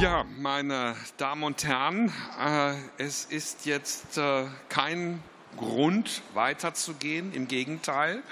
Ja, 0.00 0.24
meine 0.38 0.96
Damen 1.18 1.42
und 1.42 1.62
Herren, 1.62 2.10
äh, 2.42 2.72
es 2.96 3.26
ist 3.26 3.66
jetzt 3.66 4.16
äh, 4.16 4.46
kein 4.70 5.22
Grund 5.58 6.22
weiterzugehen. 6.32 7.34
Im 7.34 7.48
Gegenteil, 7.48 8.22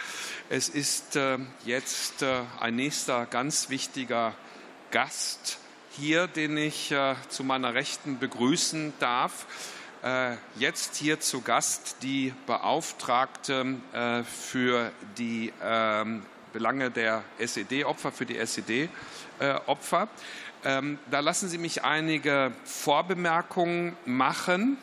es 0.49 0.71
ist 0.71 1.17
äh, 1.17 1.37
jetzt 1.67 2.25
ein 2.59 2.75
nächster 2.75 3.27
ganz 3.27 3.69
wichtiger 3.69 4.35
Gast 4.93 5.59
hier, 5.91 6.27
den 6.27 6.57
ich 6.57 6.95
zu 7.29 7.45
meiner 7.45 7.75
Rechten 7.75 8.19
begrüßen 8.19 8.95
darf. 8.99 9.47
Jetzt 10.57 10.97
hier 10.97 11.21
zu 11.21 11.43
Gast 11.43 11.97
die 12.03 12.33
Beauftragte 12.47 13.75
für 14.25 14.93
die 15.19 15.53
ähm, 15.61 16.23
Belange 16.53 16.91
der 16.91 17.25
SED-Opfer, 17.39 18.13
für 18.13 18.27
die 18.27 18.39
SED-Opfer. 18.39 20.09
Ähm, 20.65 20.99
da 21.11 21.21
lassen 21.21 21.49
Sie 21.49 21.59
mich 21.59 21.85
einige 21.85 22.53
Vorbemerkungen 22.65 23.97
machen. 24.05 24.77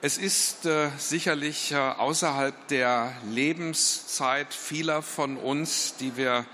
Es 0.00 0.18
ist 0.18 0.66
äh, 0.66 0.90
sicherlich 0.96 1.72
äh, 1.72 1.76
außerhalb 1.76 2.54
der 2.68 3.12
Lebenszeit 3.28 4.52
vieler 4.52 5.02
von 5.02 5.36
uns, 5.36 5.94
die 5.96 6.16
wir 6.16 6.46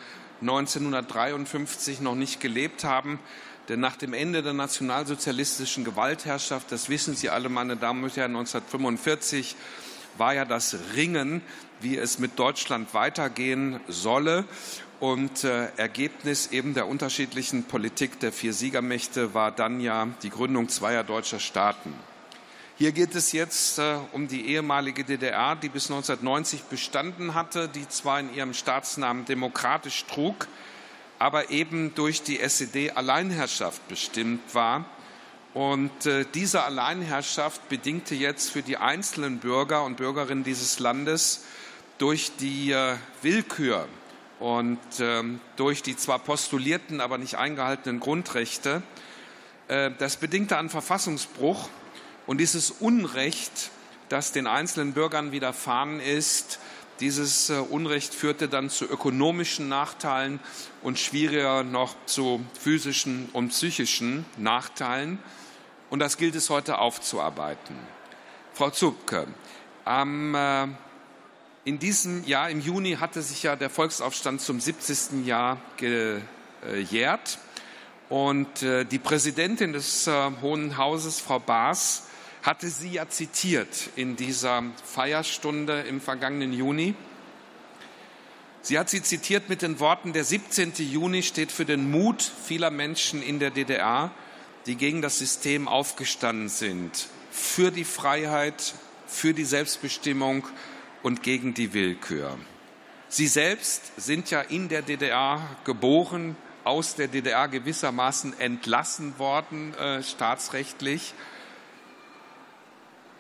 1953 0.43 2.01
noch 2.01 2.15
nicht 2.15 2.41
gelebt 2.41 2.85
haben. 2.85 3.19
Denn 3.71 3.81
nach 3.81 3.97
dem 3.97 4.13
Ende 4.13 4.43
der 4.43 4.53
nationalsozialistischen 4.53 5.85
Gewaltherrschaft, 5.85 6.71
das 6.71 6.91
wissen 6.91 7.17
Sie 7.17 7.31
alle, 7.31 7.49
meine 7.49 7.77
Damen 7.79 8.05
und 8.05 8.15
Herren, 8.15 8.37
1945 8.37 9.57
war 10.19 10.35
ja 10.35 10.45
das 10.45 10.77
Ringen, 10.95 11.41
wie 11.81 11.97
es 11.97 12.19
mit 12.19 12.39
Deutschland 12.39 12.93
weitergehen 12.93 13.81
solle. 13.89 14.45
Und 15.01 15.45
äh, 15.45 15.69
Ergebnis 15.77 16.49
eben 16.53 16.75
der 16.75 16.87
unterschiedlichen 16.87 17.65
Politik 17.65 18.21
der 18.21 18.33
vier 18.33 18.53
Siegermächte 18.53 19.35
war 19.35 19.51
dann 19.51 19.81
ja 19.81 20.09
die 20.23 20.31
Gründung 20.31 20.69
zweier 20.69 21.03
deutscher 21.03 21.41
Staaten. 21.41 21.93
Hier 22.77 22.93
geht 22.93 23.15
es 23.15 23.33
jetzt 23.33 23.79
äh, 23.79 23.97
um 24.13 24.29
die 24.29 24.49
ehemalige 24.49 25.05
DDR, 25.05 25.57
die 25.57 25.69
bis 25.69 25.91
1990 25.91 26.65
bestanden 26.65 27.35
hatte, 27.35 27.69
die 27.69 27.89
zwar 27.89 28.21
in 28.21 28.35
ihrem 28.35 28.55
Staatsnamen 28.55 29.25
demokratisch 29.25 30.05
trug, 30.07 30.49
aber 31.19 31.51
eben 31.51 31.95
durch 31.95 32.23
die 32.23 32.41
SED-Alleinherrschaft 32.41 33.87
bestimmt 33.89 34.55
war. 34.55 34.87
Und 35.55 36.07
äh, 36.07 36.25
diese 36.35 36.65
Alleinherrschaft 36.65 37.69
bedingte 37.69 38.17
jetzt 38.17 38.51
für 38.51 38.63
die 38.63 38.77
einzelnen 38.77 39.39
Bürger 39.39 39.85
und 39.85 39.97
Bürgerinnen 39.97 40.43
dieses 40.43 40.81
Landes 40.81 41.45
durch 41.99 42.33
die 42.41 42.73
äh, 42.73 42.97
Willkür 43.23 43.89
und 44.45 44.79
ähm, 45.01 45.41
durch 45.57 45.81
die 45.81 45.97
zwar 45.97 46.19
postulierten, 46.19 47.01
aber 47.01 47.17
nicht 47.17 47.37
eingehaltenen 47.39 47.99
Grundrechte, 47.99 48.83
äh, 49.69 49.91
das 49.97 50.19
bedingte 50.19 50.59
einen 50.59 50.69
Verfassungsbruch 50.69 51.71
und 52.27 52.37
dieses 52.43 52.71
Unrecht, 52.71 53.71
das 54.11 54.33
den 54.33 54.47
einzelnen 54.47 54.93
Bürgern 54.93 55.33
widerfahren 55.33 55.99
ist, 55.99 56.59
dieses 57.01 57.49
äh, 57.49 57.55
Unrecht 57.55 58.13
führte 58.13 58.49
dann 58.49 58.69
zu 58.69 58.85
ökonomischen 58.85 59.71
Nachteilen 59.71 60.41
und 60.83 60.99
schwieriger 60.99 61.65
noch 61.65 61.95
zu 62.05 62.45
physischen 62.61 63.31
und 63.33 63.49
psychischen 63.49 64.27
Nachteilen. 64.37 65.21
Und 65.89 66.01
das 66.01 66.19
gilt 66.19 66.35
es 66.35 66.51
heute 66.51 66.77
aufzuarbeiten. 66.81 67.77
Frau 68.53 68.69
Zupke, 68.69 69.27
am, 69.87 70.35
äh, 70.35 70.67
in 71.65 71.79
diesem 71.79 72.25
Jahr, 72.25 72.51
im 72.51 72.61
Juni, 72.61 72.97
hatte 72.97 73.23
sich 73.23 73.43
ja 73.43 73.57
der 73.57 73.71
Volksaufstand 73.71 74.41
zum 74.41 74.61
70. 74.61 75.27
Jahr 75.27 75.59
gejährt. 75.79 77.39
Und 78.11 78.63
äh, 78.63 78.85
die 78.85 78.99
Präsidentin 78.99 79.73
des 79.73 80.07
äh, 80.07 80.31
Hohen 80.43 80.77
Hauses, 80.77 81.21
Frau 81.21 81.39
Baas, 81.39 82.05
hatte 82.43 82.69
sie 82.69 82.91
ja 82.91 83.09
zitiert 83.09 83.89
in 83.97 84.17
dieser 84.17 84.63
Feierstunde 84.85 85.81
im 85.81 86.03
vergangenen 86.03 86.53
Juni. 86.53 86.95
Sie 88.61 88.79
hat 88.79 88.91
sie 88.91 89.03
zitiert 89.03 89.49
mit 89.49 89.63
den 89.63 89.81
Worten, 89.81 90.13
der 90.13 90.25
17. 90.25 90.75
Juni 90.77 91.23
steht 91.23 91.51
für 91.51 91.65
den 91.65 91.91
Mut 91.91 92.23
vieler 92.47 92.71
Menschen 92.71 93.23
in 93.23 93.39
der 93.39 93.51
DDR, 93.51 94.11
die 94.67 94.77
gegen 94.77 95.01
das 95.01 95.19
System 95.19 95.69
aufgestanden 95.69 96.51
sind, 96.51 97.09
für 97.31 97.71
die 97.71 97.85
Freiheit, 97.85 98.75
für 99.07 99.33
die 99.33 99.45
Selbstbestimmung 99.45 100.47
und 101.05 101.23
gegen 101.23 101.55
die 101.55 101.73
Willkür. 101.73 102.37
Sie 103.09 103.29
selbst 103.29 103.93
sind 103.97 104.33
ja 104.33 104.41
in 104.41 104.69
der 104.69 104.83
DDR 104.83 105.41
geboren, 105.63 106.37
aus 106.65 106.97
der 106.97 107.07
DDR 107.07 107.47
gewissermaßen 107.47 108.41
entlassen 108.41 109.17
worden, 109.21 109.73
äh, 109.75 110.03
staatsrechtlich 110.03 111.15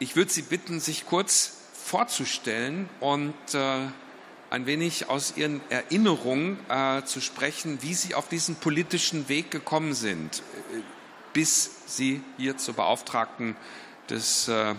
ich 0.04 0.16
würde 0.16 0.30
Sie 0.30 0.42
bitten, 0.42 0.80
sich 0.80 1.06
kurz 1.06 1.56
vorzustellen 1.72 2.88
und 3.00 3.34
äh, 3.54 3.86
ein 4.50 4.66
wenig 4.66 5.08
aus 5.08 5.36
Ihren 5.36 5.60
Erinnerungen 5.70 6.58
äh, 6.68 7.04
zu 7.04 7.20
sprechen, 7.20 7.78
wie 7.80 7.94
Sie 7.94 8.14
auf 8.14 8.28
diesen 8.28 8.56
politischen 8.56 9.28
Weg 9.28 9.50
gekommen 9.50 9.94
sind, 9.94 10.42
bis 11.32 11.70
Sie 11.86 12.22
hier 12.36 12.58
zur 12.58 12.74
Beauftragten 12.74 13.56
des, 14.10 14.48
äh, 14.48 14.74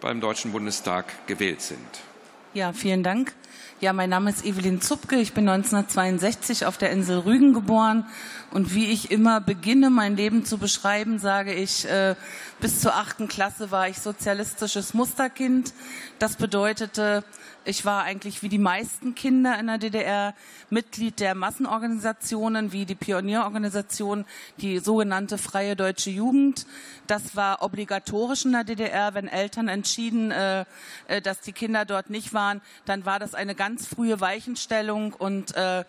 beim 0.00 0.20
Deutschen 0.20 0.52
Bundestag 0.52 1.26
gewählt 1.26 1.60
sind. 1.60 2.09
Ja, 2.52 2.72
vielen 2.72 3.04
Dank. 3.04 3.32
Ja, 3.80 3.92
mein 3.92 4.10
Name 4.10 4.28
ist 4.28 4.44
Evelyn 4.44 4.80
Zupke. 4.80 5.14
Ich 5.20 5.34
bin 5.34 5.48
1962 5.48 6.66
auf 6.66 6.78
der 6.78 6.90
Insel 6.90 7.20
Rügen 7.20 7.54
geboren. 7.54 8.04
Und 8.50 8.74
wie 8.74 8.86
ich 8.86 9.12
immer 9.12 9.40
beginne, 9.40 9.88
mein 9.88 10.16
Leben 10.16 10.44
zu 10.44 10.58
beschreiben, 10.58 11.20
sage 11.20 11.54
ich, 11.54 11.88
äh, 11.88 12.16
bis 12.58 12.80
zur 12.80 12.96
achten 12.96 13.28
Klasse 13.28 13.70
war 13.70 13.88
ich 13.88 14.00
sozialistisches 14.00 14.94
Musterkind. 14.94 15.72
Das 16.18 16.34
bedeutete, 16.34 17.22
ich 17.64 17.84
war 17.84 18.04
eigentlich 18.04 18.42
wie 18.42 18.48
die 18.48 18.58
meisten 18.58 19.14
Kinder 19.14 19.58
in 19.58 19.66
der 19.66 19.78
DDR 19.78 20.34
Mitglied 20.70 21.20
der 21.20 21.34
Massenorganisationen 21.34 22.72
wie 22.72 22.86
die 22.86 22.94
Pionierorganisation, 22.94 24.24
die 24.58 24.78
sogenannte 24.78 25.38
Freie 25.38 25.76
Deutsche 25.76 26.10
Jugend. 26.10 26.66
Das 27.06 27.36
war 27.36 27.62
obligatorisch 27.62 28.44
in 28.44 28.52
der 28.52 28.64
DDR. 28.64 29.14
Wenn 29.14 29.28
Eltern 29.28 29.68
entschieden, 29.68 30.30
äh, 30.30 30.64
äh, 31.08 31.20
dass 31.20 31.40
die 31.40 31.52
Kinder 31.52 31.84
dort 31.84 32.08
nicht 32.08 32.32
waren, 32.32 32.60
dann 32.86 33.04
war 33.04 33.18
das 33.18 33.34
eine 33.34 33.54
ganz 33.54 33.86
frühe 33.86 34.20
Weichenstellung 34.20 35.12
und 35.12 35.54
äh, 35.56 35.84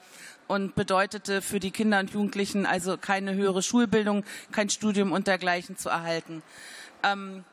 und 0.47 0.75
bedeutete 0.75 1.41
für 1.41 1.61
die 1.61 1.71
Kinder 1.71 1.99
und 1.99 2.11
Jugendlichen 2.11 2.65
also 2.65 2.97
keine 2.97 3.35
höhere 3.35 3.61
Schulbildung, 3.61 4.25
kein 4.51 4.69
Studium 4.69 5.13
und 5.13 5.27
dergleichen 5.27 5.77
zu 5.77 5.87
erhalten. 5.87 6.43
Ähm, 7.03 7.45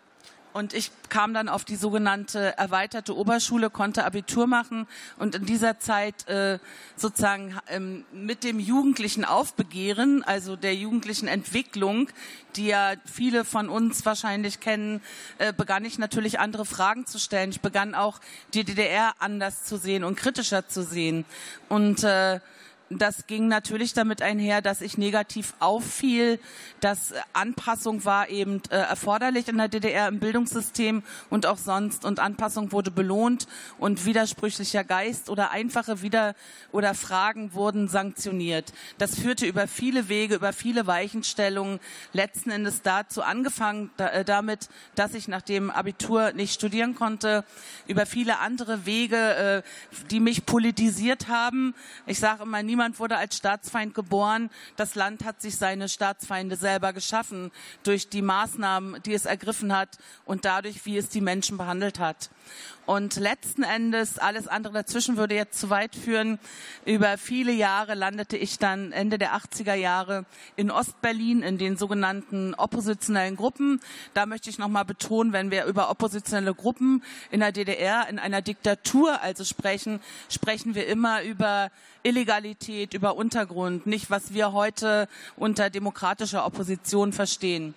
und 0.53 0.75
ich 0.75 0.91
kam 1.09 1.35
dann 1.35 1.49
auf 1.49 1.65
die 1.65 1.77
sogenannte 1.77 2.57
erweiterte 2.59 3.17
Oberschule, 3.17 3.71
konnte 3.71 4.05
Abitur 4.05 4.47
machen 4.47 4.87
und 5.19 5.35
in 5.35 5.47
dieser 5.47 5.79
Zeit 5.79 6.29
äh, 6.29 6.59
sozusagen 6.97 7.57
ähm, 7.69 8.05
mit 8.13 8.45
dem 8.45 8.59
jugendlichen 8.59 9.25
Aufbegehren, 9.25 10.23
also 10.23 10.57
der 10.57 10.75
jugendlichen 10.75 11.29
Entwicklung, 11.29 12.09
die 12.57 12.67
ja 12.67 12.95
viele 13.05 13.45
von 13.45 13.69
uns 13.69 14.05
wahrscheinlich 14.05 14.61
kennen, 14.61 15.01
äh, 15.39 15.53
begann 15.53 15.85
ich 15.85 15.99
natürlich 15.99 16.41
andere 16.41 16.65
Fragen 16.65 17.07
zu 17.07 17.19
stellen. 17.19 17.51
Ich 17.51 17.61
begann 17.61 17.95
auch 17.95 18.21
die 18.55 18.65
DDR 18.65 19.15
anders 19.19 19.65
zu 19.65 19.77
sehen 19.77 20.05
und 20.05 20.17
kritischer 20.17 20.69
zu 20.69 20.83
sehen. 20.83 21.25
Und 21.69 22.05
äh, 22.05 22.41
das 22.91 23.27
ging 23.27 23.49
natürlich 23.49 23.93
damit 23.93 24.23
einher, 24.23 24.63
dass 24.63 24.81
ich 24.81 24.97
negativ 24.97 25.53
auffiel, 25.59 26.41
dass 26.81 27.13
Anpassung 27.35 28.05
war 28.05 28.29
eben 28.31 28.63
äh, 28.71 28.77
erforderlich 28.77 29.49
in 29.49 29.59
der 29.59 29.69
DDR 29.69 30.09
im 30.09 30.21
Bildungssystem 30.21 31.03
und 31.29 31.45
auch 31.45 31.59
sonst 31.59 32.05
und 32.05 32.19
Anpassung 32.19 32.73
wurde 32.73 32.91
belohnt 32.91 33.47
und 33.79 34.07
widersprüchlicher 34.07 34.85
Geist 34.85 35.29
oder 35.29 35.51
einfache 35.51 36.01
Wider- 36.01 36.35
oder 36.73 36.95
Fragen 36.95 37.53
wurden 37.53 37.89
sanktioniert. 37.89 38.73
Das 38.97 39.19
führte 39.19 39.45
über 39.45 39.69
viele 39.69 40.09
Wege, 40.09 40.37
über 40.37 40.55
viele 40.55 40.87
Weichenstellungen 40.87 41.81
letzten 42.15 42.51
Endes 42.51 42.81
dazu 42.83 43.23
angefangen 43.23 43.91
da, 43.99 44.09
äh, 44.09 44.25
damit, 44.25 44.69
dass 44.95 45.13
ich 45.13 45.29
nach 45.29 45.43
dem 45.43 45.71
Abitur 45.71 46.33
nicht 46.33 46.55
studieren 46.55 46.95
konnte, 46.95 47.45
über 47.87 48.07
viele 48.07 48.39
andere 48.39 48.87
Wege, 48.87 49.63
äh, 49.67 50.07
die 50.11 50.21
mich 50.21 50.47
politisiert 50.47 51.29
haben. 51.29 51.75
Ich 52.07 52.19
sage 52.19 52.45
immer, 52.45 52.63
niemand 52.63 52.78
Niemand 52.79 53.01
wurde 53.01 53.17
als 53.17 53.37
Staatsfeind 53.37 53.93
geboren. 53.93 54.51
Das 54.77 54.95
Land 54.95 55.25
hat 55.25 55.43
sich 55.43 55.57
seine 55.57 55.89
Staatsfeinde 55.89 56.55
selber 56.55 56.93
geschaffen 56.93 57.51
durch 57.83 58.09
die 58.09 58.23
Maßnahmen, 58.23 59.03
die 59.03 59.15
es 59.15 59.25
ergriffen 59.25 59.77
hat 59.77 59.99
und 60.25 60.45
dadurch, 60.45 60.87
wie 60.87 60.97
es 60.97 61.09
die 61.09 61.21
Menschen 61.21 61.59
behandelt 61.59 61.99
hat. 61.99 62.31
Und 62.89 63.17
letzten 63.17 63.65
Endes, 63.65 64.19
alles 64.19 64.49
andere 64.49 64.73
dazwischen 64.73 65.19
würde 65.19 65.35
jetzt 65.35 65.61
zu 65.61 65.69
weit 65.69 65.95
führen. 65.95 66.39
Über 66.87 67.19
viele 67.19 67.53
Jahre 67.53 67.93
landete 67.93 68.39
ich 68.39 68.59
dann 68.59 68.93
Ende 68.93 69.19
der 69.19 69.37
80er 69.37 69.75
Jahre 69.75 70.25
in 70.57 70.71
Ostberlin 70.71 71.43
in 71.43 71.59
den 71.59 71.77
sogenannten 71.77 72.55
oppositionellen 72.55 73.37
Gruppen. 73.37 73.83
Da 74.15 74.25
möchte 74.25 74.49
ich 74.49 74.57
nochmal 74.57 74.87
betonen, 74.87 75.35
wenn 75.35 75.51
wir 75.51 75.67
über 75.67 75.91
oppositionelle 75.91 76.55
Gruppen 76.55 77.03
in 77.31 77.41
der 77.41 77.53
DDR, 77.53 78.09
in 78.09 78.19
einer 78.19 78.41
Diktatur 78.41 79.21
also 79.21 79.45
sprechen, 79.45 80.01
sprechen 80.31 80.75
wir 80.75 80.87
immer 80.87 81.23
über 81.23 81.71
Illegalität 82.03 82.95
über 82.95 83.17
Untergrund, 83.17 83.87
nicht 83.87 84.09
was 84.09 84.33
wir 84.33 84.53
heute 84.53 85.09
unter 85.37 85.69
demokratischer 85.69 86.47
Opposition 86.47 87.13
verstehen. 87.13 87.75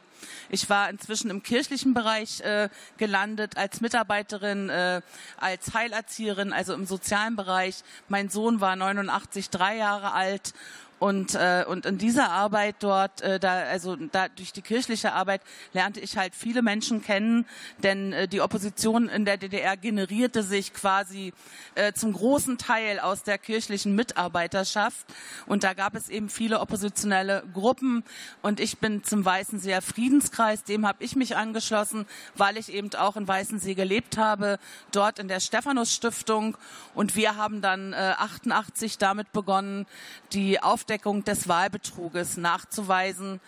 Ich 0.50 0.70
war 0.70 0.90
inzwischen 0.90 1.30
im 1.30 1.44
kirchlichen 1.44 1.94
Bereich 1.94 2.42
äh, 2.42 2.70
gelandet 2.98 3.58
als 3.58 3.82
Mitarbeiterin, 3.82 4.70
äh, 4.70 5.02
als 5.38 5.74
Heilerzieherin, 5.74 6.54
also 6.54 6.74
im 6.74 6.86
sozialen 6.86 7.36
Bereich. 7.36 7.84
Mein 8.10 8.30
Sohn 8.30 8.62
war 8.62 8.76
89, 8.76 9.50
drei 9.50 9.78
Jahre 9.78 10.14
alt 10.14 10.54
und, 11.02 11.34
äh, 11.34 11.66
und 11.68 11.88
in 11.88 11.98
dieser 11.98 12.30
Arbeit 12.30 12.76
dort, 12.82 13.22
äh, 13.22 13.40
da, 13.40 13.64
also 13.64 13.96
da 13.96 14.28
durch 14.30 14.54
die 14.54 14.62
kirchliche 14.62 15.14
Arbeit 15.14 15.42
lernte 15.74 16.00
ich 16.00 16.16
halt 16.16 16.36
viele 16.36 16.62
Menschen 16.62 17.02
kennen, 17.02 17.48
denn 17.82 18.14
äh, 18.14 18.28
die 18.28 18.40
Opposition 18.40 19.10
in 19.10 19.26
der 19.26 19.38
DDR 19.38 19.78
generierte 19.78 20.44
sich 20.44 20.76
quasi 20.76 21.34
äh, 21.74 21.92
zum 21.94 22.14
großen 22.14 22.60
Teil 22.60 23.00
aus 23.00 23.24
der 23.24 23.40
kirchlichen 23.40 23.96
Mitarbeiterschaft. 23.96 25.08
Und 25.48 25.64
da 25.64 25.74
gab 25.74 25.96
es 25.96 26.08
eben 26.08 26.30
viele 26.30 26.60
oppositionelle 26.60 27.46
Gruppen. 27.52 28.04
Und 28.44 28.60
ich 28.60 28.78
bin 28.78 29.04
zum 29.04 29.26
Weißenseer 29.26 29.82
Friedenskreis, 29.82 30.66
dem 30.66 30.86
habe 30.86 31.04
ich 31.04 31.16
mich 31.16 31.36
angeschlossen, 31.36 32.06
weil 32.36 32.58
ich 32.58 32.72
eben 32.72 32.94
auch 32.94 33.16
in 33.16 33.28
Weißensee 33.28 33.74
gelebt 33.74 34.20
habe, 34.20 34.60
dort 34.92 35.18
in 35.18 35.28
der 35.28 35.40
Stephanus 35.40 35.96
Stiftung. 35.96 36.56
Und 36.94 37.16
wir 37.16 37.38
haben 37.38 37.62
dann 37.62 37.94
äh, 37.94 38.14
88 38.20 39.00
damit 39.00 39.32
begonnen, 39.32 39.88
die 40.32 40.62
auf 40.62 40.86
Aufdeckung 40.92 41.24
des 41.24 41.48
Wahlbetruges 41.48 42.36
nachzuweisen. 42.36 43.40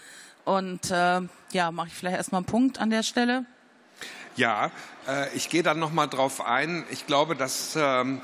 Und 0.46 0.92
äh, 0.92 1.20
ja, 1.52 1.72
mache 1.72 1.88
ich 1.88 1.94
vielleicht 1.94 2.16
erstmal 2.16 2.40
einen 2.40 2.46
Punkt 2.46 2.80
an 2.80 2.90
der 2.90 3.04
Stelle. 3.04 3.44
Ja, 4.38 4.72
äh, 5.10 5.36
ich 5.36 5.50
gehe 5.50 5.62
dann 5.62 5.78
noch 5.78 5.92
mal 5.92 6.08
drauf 6.08 6.40
ein. 6.40 6.86
Ich 6.90 7.06
glaube, 7.06 7.36
dass 7.36 7.76
ähm, 7.76 8.22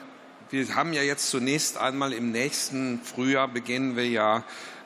wir 0.52 0.74
haben 0.74 0.94
ja 0.94 1.02
jetzt 1.02 1.30
zunächst 1.30 1.78
einmal 1.78 2.14
im 2.14 2.32
nächsten 2.32 3.02
Frühjahr 3.04 3.50
beginnen 3.50 3.98
wir 3.98 4.08
ja 4.08 4.46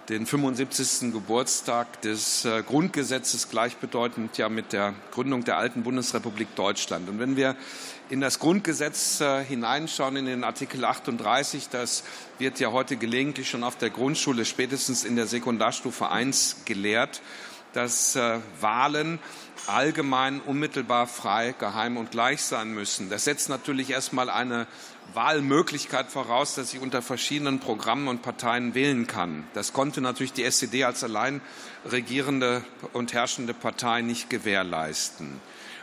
den 0.10 0.26
75. 0.26 1.14
Geburtstag 1.14 2.02
des 2.02 2.44
äh, 2.44 2.62
Grundgesetzes, 2.62 3.50
gleichbedeutend 3.50 4.38
ja 4.38 4.50
mit 4.50 4.74
der 4.74 4.94
Gründung 5.12 5.46
der 5.46 5.58
alten 5.58 5.84
Bundesrepublik 5.84 6.56
Deutschland. 6.56 7.08
Und 7.08 7.20
wenn 7.20 7.38
wir 7.38 7.56
in 8.10 8.20
das 8.20 8.40
Grundgesetz 8.40 9.22
äh, 9.22 9.44
hineinschauen, 9.46 10.18
in 10.18 10.26
den 10.26 10.44
Artikel 10.44 10.84
38, 10.84 11.70
das 11.70 12.04
wird 12.38 12.60
ja 12.60 12.72
heute 12.72 12.98
gelegentlich 12.98 13.50
schon 13.50 13.64
auf 13.64 13.78
der 13.78 13.92
Grundschule, 13.92 14.44
spätestens 14.44 15.06
in 15.06 15.16
der 15.16 15.26
Sekundarstufe 15.26 16.10
1 16.10 16.66
gelehrt, 16.66 17.22
dass 17.72 18.18
äh, 18.18 18.40
Wahlen 18.60 19.20
allgemein, 19.68 20.42
unmittelbar, 20.42 21.08
frei, 21.08 21.56
geheim 21.58 21.96
und 21.96 22.12
gleich 22.12 22.42
sein 22.42 22.74
müssen. 22.74 23.10
Das 23.10 23.24
setzt 23.24 23.48
natürlich 23.48 23.90
erstmal 23.90 24.30
eine 24.30 24.68
Wahlmöglichkeit 25.14 26.12
voraus, 26.12 26.56
dass 26.56 26.74
ich 26.74 26.80
unter 26.80 27.02
verschiedenen 27.02 27.60
Programmen 27.60 28.08
und 28.08 28.22
Parteien 28.22 28.74
wählen 28.74 29.08
kann. 29.08 29.46
Das 29.54 29.74
konnte 29.74 30.02
natürlich 30.02 30.34
die 30.34 30.44
SED 30.44 30.84
als 30.84 31.04
allein 31.04 31.42
regierende 31.90 32.64
und 32.94 33.14
herrschende 33.14 33.54
Partei 33.54 34.02
nicht 34.02 34.30
gewährleisten. 34.30 35.40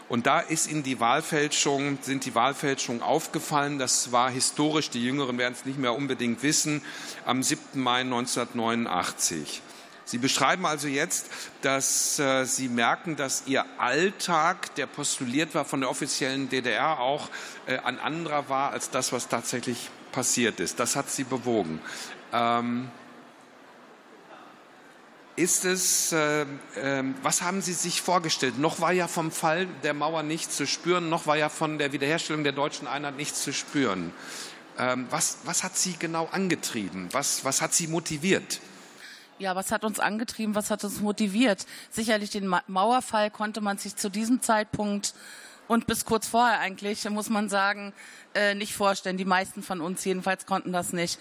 Und 0.09 0.27
da 0.27 0.41
ist 0.41 0.67
in 0.67 0.83
die 0.83 0.99
Wahlfälschung, 0.99 1.99
sind 2.03 2.25
die 2.25 2.35
Wahlfälschungen 2.35 3.01
aufgefallen. 3.01 3.79
Das 3.79 4.11
war 4.11 4.29
historisch, 4.29 4.91
die 4.91 5.05
Jüngeren 5.05 5.39
werden 5.39 5.55
es 5.55 5.65
nicht 5.65 5.79
mehr 5.79 5.95
unbedingt 5.95 6.43
wissen, 6.43 6.83
am 7.25 7.45
7. 7.45 7.81
Mai 7.81 8.01
1989. 8.01 9.63
Sie 10.11 10.19
beschreiben 10.19 10.67
also 10.67 10.89
jetzt, 10.89 11.27
dass 11.63 12.19
äh, 12.19 12.45
Sie 12.45 12.69
merken, 12.69 13.15
dass 13.15 13.45
Ihr 13.47 13.65
Alltag, 13.79 14.75
der 14.75 14.87
postuliert 14.87 15.55
war 15.55 15.65
von 15.65 15.83
der 15.83 15.89
offiziellen 15.89 16.49
DDR, 16.49 16.99
auch 16.99 17.29
äh, 17.67 17.79
ein 17.79 18.01
anderer 18.01 18.49
war 18.49 18.73
als 18.73 18.91
das, 18.91 19.13
was 19.13 19.29
tatsächlich 19.29 19.89
passiert 20.11 20.59
ist. 20.59 20.81
Das 20.81 20.97
hat 20.97 21.09
Sie 21.11 21.23
bewogen. 21.23 21.79
Ähm, 22.33 22.91
ist 25.37 25.65
es, 25.65 26.11
äh, 26.11 26.43
äh, 26.43 27.05
was 27.23 27.43
haben 27.43 27.63
Sie 27.63 27.73
sich 27.73 28.03
vorgestellt? 28.03 28.59
Noch 28.59 28.81
war 28.81 28.91
ja 28.91 29.07
vom 29.07 29.31
Fall 29.31 29.69
der 29.85 29.95
Mauer 29.95 30.25
nichts 30.25 30.57
zu 30.57 30.67
spüren, 30.67 31.09
noch 31.09 31.29
war 31.29 31.37
ja 31.37 31.49
von 31.51 31.79
der 31.79 31.93
Wiederherstellung 31.93 32.43
der 32.43 32.53
deutschen 32.53 32.89
Einheit 32.89 33.17
nichts 33.17 33.43
zu 33.43 33.53
spüren. 33.53 34.13
Ähm, 34.77 35.07
was, 35.11 35.39
was 35.45 35.63
hat 35.63 35.77
Sie 35.77 35.95
genau 35.97 36.29
angetrieben? 36.33 37.11
Was, 37.13 37.45
was 37.45 37.63
hat 37.63 37.75
Sie 37.75 37.87
motiviert? 37.87 38.61
Ja, 39.41 39.57
was 39.57 39.73
hat 39.73 39.85
uns 39.85 39.99
angetrieben? 40.01 40.55
Was 40.55 40.71
hat 40.71 40.85
uns 40.85 41.01
motiviert? 41.01 41.65
Sicherlich 41.89 42.29
den 42.29 42.55
Mauerfall 42.67 43.31
konnte 43.31 43.63
man 43.63 43.79
sich 43.79 43.97
zu 43.97 44.11
diesem 44.11 44.43
Zeitpunkt 44.43 45.15
und 45.67 45.87
bis 45.87 46.05
kurz 46.05 46.29
vorher 46.29 46.61
eigentlich, 46.61 47.09
muss 47.09 47.31
man 47.31 47.49
sagen, 47.49 47.95
äh, 48.35 48.55
nicht 48.55 48.75
vorstellen. 48.75 49.17
Die 49.17 49.25
meisten 49.25 49.63
von 49.63 49.81
uns 49.81 50.05
jedenfalls 50.05 50.47
konnten 50.47 50.73
das 50.73 50.93
nicht. 50.93 51.19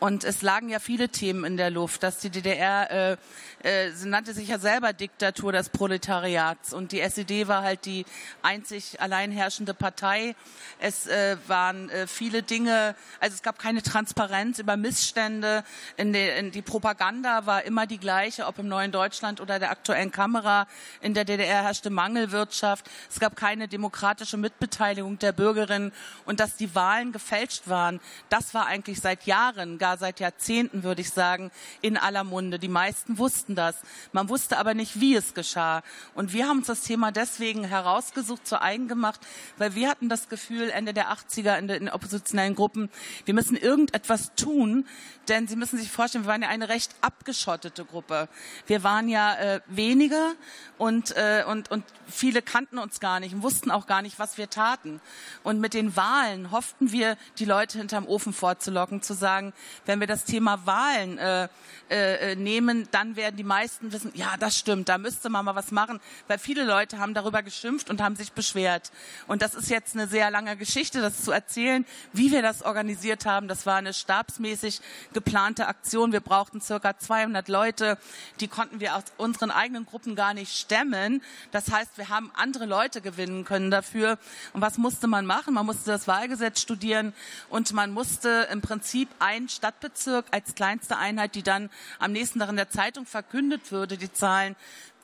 Und 0.00 0.24
es 0.24 0.40
lagen 0.40 0.70
ja 0.70 0.78
viele 0.78 1.10
Themen 1.10 1.44
in 1.44 1.58
der 1.58 1.68
Luft, 1.68 2.02
dass 2.02 2.16
die 2.16 2.30
DDR, 2.30 2.90
äh, 2.90 3.16
äh, 3.62 3.90
sie 3.90 4.08
nannte 4.08 4.32
sich 4.32 4.48
ja 4.48 4.58
selber 4.58 4.94
Diktatur 4.94 5.52
des 5.52 5.68
Proletariats 5.68 6.72
und 6.72 6.92
die 6.92 7.00
SED 7.00 7.48
war 7.48 7.62
halt 7.62 7.84
die 7.84 8.06
einzig 8.40 8.98
allein 9.02 9.30
herrschende 9.30 9.74
Partei. 9.74 10.34
Es 10.78 11.06
äh, 11.06 11.36
waren 11.48 11.90
äh, 11.90 12.06
viele 12.06 12.42
Dinge, 12.42 12.94
also 13.20 13.34
es 13.34 13.42
gab 13.42 13.58
keine 13.58 13.82
Transparenz 13.82 14.58
über 14.58 14.78
Missstände. 14.78 15.64
In, 15.98 16.14
de, 16.14 16.38
in 16.38 16.50
die 16.50 16.62
Propaganda 16.62 17.44
war 17.44 17.64
immer 17.64 17.86
die 17.86 17.98
gleiche, 17.98 18.46
ob 18.46 18.58
im 18.58 18.68
neuen 18.68 18.92
Deutschland 18.92 19.38
oder 19.38 19.58
der 19.58 19.70
aktuellen 19.70 20.12
Kamera. 20.12 20.66
In 21.02 21.12
der 21.12 21.26
DDR 21.26 21.64
herrschte 21.64 21.90
Mangelwirtschaft. 21.90 22.90
Es 23.10 23.20
gab 23.20 23.36
keine 23.36 23.68
demokratische 23.68 24.38
Mitbeteiligung 24.38 25.18
der 25.18 25.32
Bürgerinnen 25.32 25.92
und 26.24 26.40
dass 26.50 26.56
die 26.56 26.74
Wahlen 26.74 27.12
gefälscht 27.12 27.68
waren, 27.68 28.00
das 28.28 28.54
war 28.54 28.66
eigentlich 28.66 29.00
seit 29.00 29.24
Jahren, 29.24 29.78
gar 29.78 29.96
seit 29.98 30.18
Jahrzehnten, 30.18 30.82
würde 30.82 31.00
ich 31.00 31.10
sagen, 31.10 31.52
in 31.80 31.96
aller 31.96 32.24
Munde. 32.24 32.58
Die 32.58 32.68
meisten 32.68 33.18
wussten 33.18 33.54
das. 33.54 33.76
Man 34.12 34.28
wusste 34.28 34.58
aber 34.58 34.74
nicht, 34.74 35.00
wie 35.00 35.14
es 35.14 35.34
geschah. 35.34 35.82
Und 36.14 36.32
wir 36.32 36.48
haben 36.48 36.58
uns 36.58 36.66
das 36.66 36.80
Thema 36.80 37.12
deswegen 37.12 37.62
herausgesucht, 37.62 38.48
zu 38.48 38.60
eigen 38.60 38.88
gemacht, 38.88 39.20
weil 39.58 39.76
wir 39.76 39.88
hatten 39.88 40.08
das 40.08 40.28
Gefühl, 40.28 40.70
Ende 40.70 40.92
der 40.92 41.12
80er 41.12 41.56
in 41.56 41.68
den 41.68 41.88
oppositionellen 41.88 42.56
Gruppen, 42.56 42.90
wir 43.26 43.34
müssen 43.34 43.56
irgendetwas 43.56 44.34
tun, 44.34 44.86
denn 45.28 45.46
Sie 45.46 45.54
müssen 45.54 45.78
sich 45.78 45.90
vorstellen, 45.90 46.24
wir 46.24 46.32
waren 46.32 46.42
ja 46.42 46.48
eine 46.48 46.68
recht 46.68 46.92
abgeschottete 47.00 47.84
Gruppe. 47.84 48.28
Wir 48.66 48.82
waren 48.82 49.08
ja 49.08 49.34
äh, 49.36 49.60
weniger 49.68 50.32
und, 50.76 51.16
äh, 51.16 51.44
und, 51.46 51.70
und 51.70 51.84
viele 52.08 52.42
kannten 52.42 52.78
uns 52.78 52.98
gar 52.98 53.20
nicht 53.20 53.32
und 53.34 53.42
wussten 53.42 53.70
auch 53.70 53.86
gar 53.86 54.02
nicht, 54.02 54.18
was 54.18 54.38
wir 54.38 54.50
taten. 54.50 55.00
Und 55.44 55.60
mit 55.60 55.74
den 55.74 55.94
Wahlen 55.94 56.39
hofften 56.50 56.92
wir, 56.92 57.16
die 57.38 57.44
Leute 57.44 57.78
hinterm 57.78 58.06
Ofen 58.06 58.32
vorzulocken, 58.32 59.02
zu 59.02 59.14
sagen, 59.14 59.52
wenn 59.86 60.00
wir 60.00 60.06
das 60.06 60.24
Thema 60.24 60.64
Wahlen 60.66 61.18
äh, 61.18 61.48
äh, 61.90 62.36
nehmen, 62.36 62.88
dann 62.92 63.16
werden 63.16 63.36
die 63.36 63.44
meisten 63.44 63.92
wissen, 63.92 64.12
ja, 64.14 64.36
das 64.38 64.56
stimmt, 64.56 64.88
da 64.88 64.96
müsste 64.96 65.28
man 65.28 65.44
mal 65.44 65.54
was 65.54 65.72
machen, 65.72 66.00
weil 66.28 66.38
viele 66.38 66.64
Leute 66.64 66.98
haben 66.98 67.14
darüber 67.14 67.42
geschimpft 67.42 67.90
und 67.90 68.00
haben 68.00 68.16
sich 68.16 68.32
beschwert. 68.32 68.92
Und 69.26 69.42
das 69.42 69.54
ist 69.54 69.70
jetzt 69.70 69.94
eine 69.94 70.06
sehr 70.06 70.30
lange 70.30 70.56
Geschichte, 70.56 71.00
das 71.00 71.24
zu 71.24 71.32
erzählen, 71.32 71.84
wie 72.12 72.30
wir 72.30 72.42
das 72.42 72.62
organisiert 72.62 73.26
haben. 73.26 73.48
Das 73.48 73.66
war 73.66 73.76
eine 73.76 73.92
stabsmäßig 73.92 74.80
geplante 75.12 75.66
Aktion. 75.66 76.12
Wir 76.12 76.20
brauchten 76.20 76.60
circa 76.60 76.96
200 76.96 77.48
Leute, 77.48 77.98
die 78.38 78.48
konnten 78.48 78.80
wir 78.80 78.96
aus 78.96 79.04
unseren 79.16 79.50
eigenen 79.50 79.84
Gruppen 79.84 80.14
gar 80.14 80.32
nicht 80.32 80.56
stemmen. 80.56 81.22
Das 81.50 81.70
heißt, 81.70 81.98
wir 81.98 82.08
haben 82.08 82.30
andere 82.34 82.66
Leute 82.66 83.00
gewinnen 83.00 83.44
können 83.44 83.70
dafür. 83.70 84.18
Und 84.52 84.60
was 84.60 84.78
musste 84.78 85.08
man 85.08 85.26
machen? 85.26 85.54
Man 85.54 85.66
musste 85.66 85.90
das 85.90 86.06
Wahlgesetz 86.06 86.29
studieren. 86.60 87.12
Und 87.48 87.72
man 87.72 87.92
musste 87.92 88.48
im 88.50 88.60
Prinzip 88.60 89.08
einen 89.18 89.48
Stadtbezirk 89.48 90.26
als 90.30 90.54
kleinste 90.54 90.96
Einheit, 90.96 91.34
die 91.34 91.42
dann 91.42 91.70
am 91.98 92.12
nächsten 92.12 92.38
Tag 92.38 92.48
in 92.48 92.56
der 92.56 92.70
Zeitung 92.70 93.06
verkündet 93.06 93.72
würde, 93.72 93.96
die 93.96 94.12
Zahlen, 94.12 94.56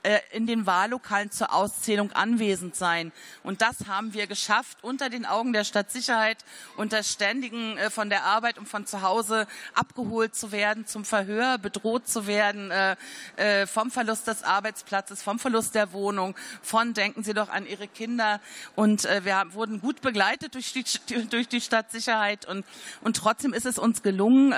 äh, 0.06 0.20
in 0.30 0.46
den 0.46 0.66
Wahllokalen 0.66 1.32
zur 1.32 1.52
Auszählung 1.52 2.12
anwesend 2.12 2.76
sein. 2.76 3.10
Und 3.42 3.60
das 3.60 3.88
haben 3.88 4.14
wir 4.14 4.28
geschafft 4.28 4.78
unter 4.82 5.10
den 5.10 5.26
Augen 5.26 5.52
der 5.52 5.64
Stadtsicherheit, 5.64 6.44
unter 6.76 7.02
ständigen 7.02 7.76
äh, 7.76 7.90
von 7.90 8.08
der 8.08 8.22
Arbeit 8.22 8.56
und 8.56 8.68
von 8.68 8.86
zu 8.86 9.02
Hause 9.02 9.48
abgeholt 9.74 10.36
zu 10.36 10.52
werden, 10.52 10.86
zum 10.86 11.04
Verhör 11.04 11.58
bedroht 11.58 12.06
zu 12.06 12.28
werden, 12.28 12.70
äh, 12.70 13.66
vom 13.66 13.90
Verlust 13.90 14.28
des 14.28 14.44
Arbeitsplatzes, 14.44 15.24
vom 15.24 15.40
Verlust 15.40 15.74
der 15.74 15.92
Wohnung, 15.92 16.36
von 16.62 16.94
denken 16.94 17.24
Sie 17.24 17.34
doch 17.34 17.48
an 17.48 17.66
Ihre 17.66 17.88
Kinder. 17.88 18.40
Und 18.76 19.04
wir 19.04 19.42
wurden 19.54 19.80
gut 19.80 20.02
begleitet 20.02 20.54
durch 20.54 20.72
die, 20.72 20.84
durch 21.30 21.48
die 21.48 21.60
Stadtsicherheit 21.60 22.46
und, 22.46 22.64
und 23.02 23.16
trotzdem 23.16 23.52
ist 23.52 23.66
es 23.66 23.78
uns 23.78 24.02
gelungen, 24.02 24.54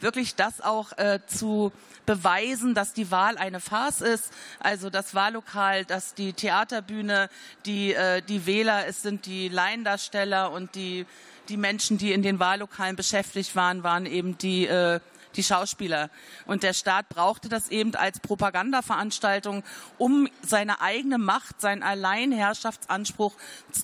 wirklich 0.00 0.36
das 0.36 0.60
auch 0.60 0.92
zu 1.26 1.72
beweisen, 2.06 2.74
dass 2.74 2.92
die 2.92 3.10
Wahl 3.10 3.36
eine 3.38 3.60
Farce 3.60 4.02
ist. 4.02 4.32
Also 4.60 4.83
das 4.90 5.14
Wahllokal, 5.14 5.84
dass 5.84 6.14
die 6.14 6.32
Theaterbühne, 6.32 7.28
die, 7.66 7.94
äh, 7.94 8.22
die 8.22 8.46
Wähler, 8.46 8.86
es 8.86 9.02
sind 9.02 9.26
die 9.26 9.48
Laiendarsteller 9.48 10.50
und 10.50 10.74
die, 10.74 11.06
die 11.48 11.56
Menschen, 11.56 11.98
die 11.98 12.12
in 12.12 12.22
den 12.22 12.38
Wahllokalen 12.38 12.96
beschäftigt 12.96 13.54
waren, 13.56 13.82
waren 13.82 14.06
eben 14.06 14.38
die 14.38 14.66
äh, 14.66 15.00
die 15.36 15.42
Schauspieler. 15.42 16.10
Und 16.46 16.62
der 16.62 16.72
Staat 16.72 17.08
brauchte 17.08 17.48
das 17.48 17.68
eben 17.68 17.94
als 17.94 18.20
Propagandaveranstaltung, 18.20 19.64
um 19.98 20.28
seine 20.42 20.80
eigene 20.80 21.18
Macht, 21.18 21.60
seinen 21.60 21.82
Alleinherrschaftsanspruch 21.82 23.34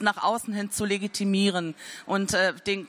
nach 0.01 0.23
außen 0.23 0.55
hin 0.55 0.71
zu 0.71 0.85
legitimieren. 0.85 1.75
Und 2.07 2.35
äh, 2.35 2.55
den 2.67 2.89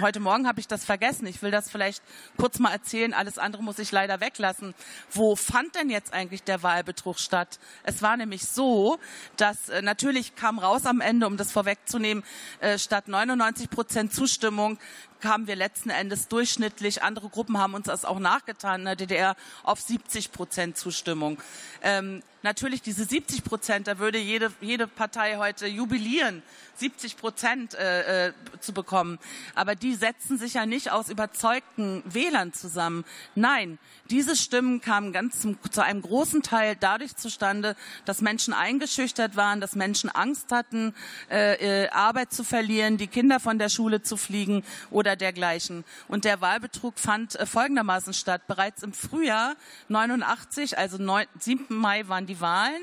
heute 0.00 0.20
Morgen 0.20 0.46
habe 0.46 0.60
ich 0.60 0.68
das 0.68 0.84
vergessen. 0.84 1.26
Ich 1.26 1.42
will 1.42 1.50
das 1.50 1.70
vielleicht 1.70 2.02
kurz 2.36 2.58
mal 2.58 2.72
erzählen. 2.72 3.14
Alles 3.14 3.38
andere 3.38 3.62
muss 3.62 3.78
ich 3.78 3.92
leider 3.92 4.20
weglassen. 4.20 4.74
Wo 5.10 5.36
fand 5.36 5.74
denn 5.74 5.90
jetzt 5.90 6.12
eigentlich 6.12 6.42
der 6.42 6.62
Wahlbetrug 6.62 7.18
statt? 7.18 7.58
Es 7.84 8.02
war 8.02 8.16
nämlich 8.16 8.46
so, 8.46 8.98
dass 9.36 9.68
äh, 9.68 9.82
natürlich 9.82 10.34
kam 10.34 10.58
raus 10.58 10.86
am 10.86 11.00
Ende, 11.00 11.26
um 11.26 11.36
das 11.36 11.52
vorwegzunehmen, 11.52 12.24
äh, 12.60 12.78
statt 12.78 13.08
99 13.08 13.70
Prozent 13.70 14.12
Zustimmung 14.12 14.78
kamen 15.20 15.46
wir 15.46 15.56
letzten 15.56 15.90
Endes 15.90 16.28
durchschnittlich, 16.28 17.02
andere 17.02 17.28
Gruppen 17.28 17.58
haben 17.58 17.74
uns 17.74 17.86
das 17.86 18.04
auch 18.04 18.18
nachgetan 18.18 18.80
in 18.80 18.84
der 18.86 18.96
DDR, 18.96 19.36
auf 19.62 19.80
70 19.80 20.30
Prozent 20.30 20.76
Zustimmung. 20.76 21.40
Ähm, 21.82 22.22
natürlich 22.46 22.80
diese 22.80 23.04
70 23.04 23.42
Prozent, 23.42 23.88
da 23.88 23.98
würde 23.98 24.18
jede, 24.18 24.52
jede 24.60 24.86
Partei 24.86 25.36
heute 25.36 25.66
jubilieren, 25.66 26.44
70 26.76 27.16
Prozent 27.16 27.74
äh, 27.74 28.28
äh, 28.28 28.32
zu 28.60 28.72
bekommen. 28.72 29.18
Aber 29.54 29.74
die 29.74 29.94
setzen 29.94 30.38
sich 30.38 30.54
ja 30.54 30.64
nicht 30.64 30.92
aus 30.92 31.08
überzeugten 31.08 32.02
Wählern 32.06 32.52
zusammen. 32.52 33.04
Nein, 33.34 33.78
diese 34.10 34.36
Stimmen 34.36 34.80
kamen 34.80 35.12
ganz 35.12 35.40
zum, 35.40 35.58
zu 35.70 35.82
einem 35.82 36.02
großen 36.02 36.42
Teil 36.42 36.76
dadurch 36.78 37.16
zustande, 37.16 37.76
dass 38.04 38.20
Menschen 38.20 38.54
eingeschüchtert 38.54 39.34
waren, 39.36 39.60
dass 39.60 39.74
Menschen 39.74 40.10
Angst 40.10 40.52
hatten, 40.52 40.94
äh, 41.30 41.84
äh, 41.84 41.88
Arbeit 41.88 42.32
zu 42.32 42.44
verlieren, 42.44 42.96
die 42.96 43.08
Kinder 43.08 43.40
von 43.40 43.58
der 43.58 43.70
Schule 43.70 44.02
zu 44.02 44.16
fliegen 44.16 44.62
oder 44.90 45.16
dergleichen. 45.16 45.84
Und 46.06 46.24
der 46.24 46.40
Wahlbetrug 46.40 46.98
fand 46.98 47.34
äh, 47.34 47.46
folgendermaßen 47.46 48.14
statt. 48.14 48.42
Bereits 48.46 48.82
im 48.84 48.92
Frühjahr 48.92 49.56
89, 49.88 50.78
also 50.78 50.98
9, 50.98 51.26
7. 51.40 51.76
Mai 51.76 52.06
waren 52.06 52.26
die 52.26 52.35
Wahlen. 52.40 52.82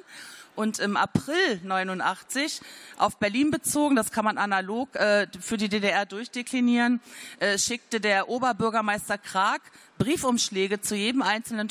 Und 0.56 0.78
im 0.78 0.98
April 0.98 1.60
89 1.64 2.62
auf 2.98 3.18
Berlin 3.18 3.50
bezogen, 3.50 3.96
das 3.96 4.12
kann 4.12 4.24
man 4.24 4.38
analog 4.38 4.96
äh, 4.96 5.28
für 5.40 5.58
die 5.58 5.68
DDR 5.68 6.06
durchdeklinieren, 6.06 7.02
äh, 7.40 7.58
schickte 7.58 8.00
der 8.00 8.30
Oberbürgermeister 8.30 9.18
Krag 9.18 9.62
Briefumschläge 9.98 10.80
zu 10.80 10.96
jedem 10.96 11.24
einzelnen 11.24 11.70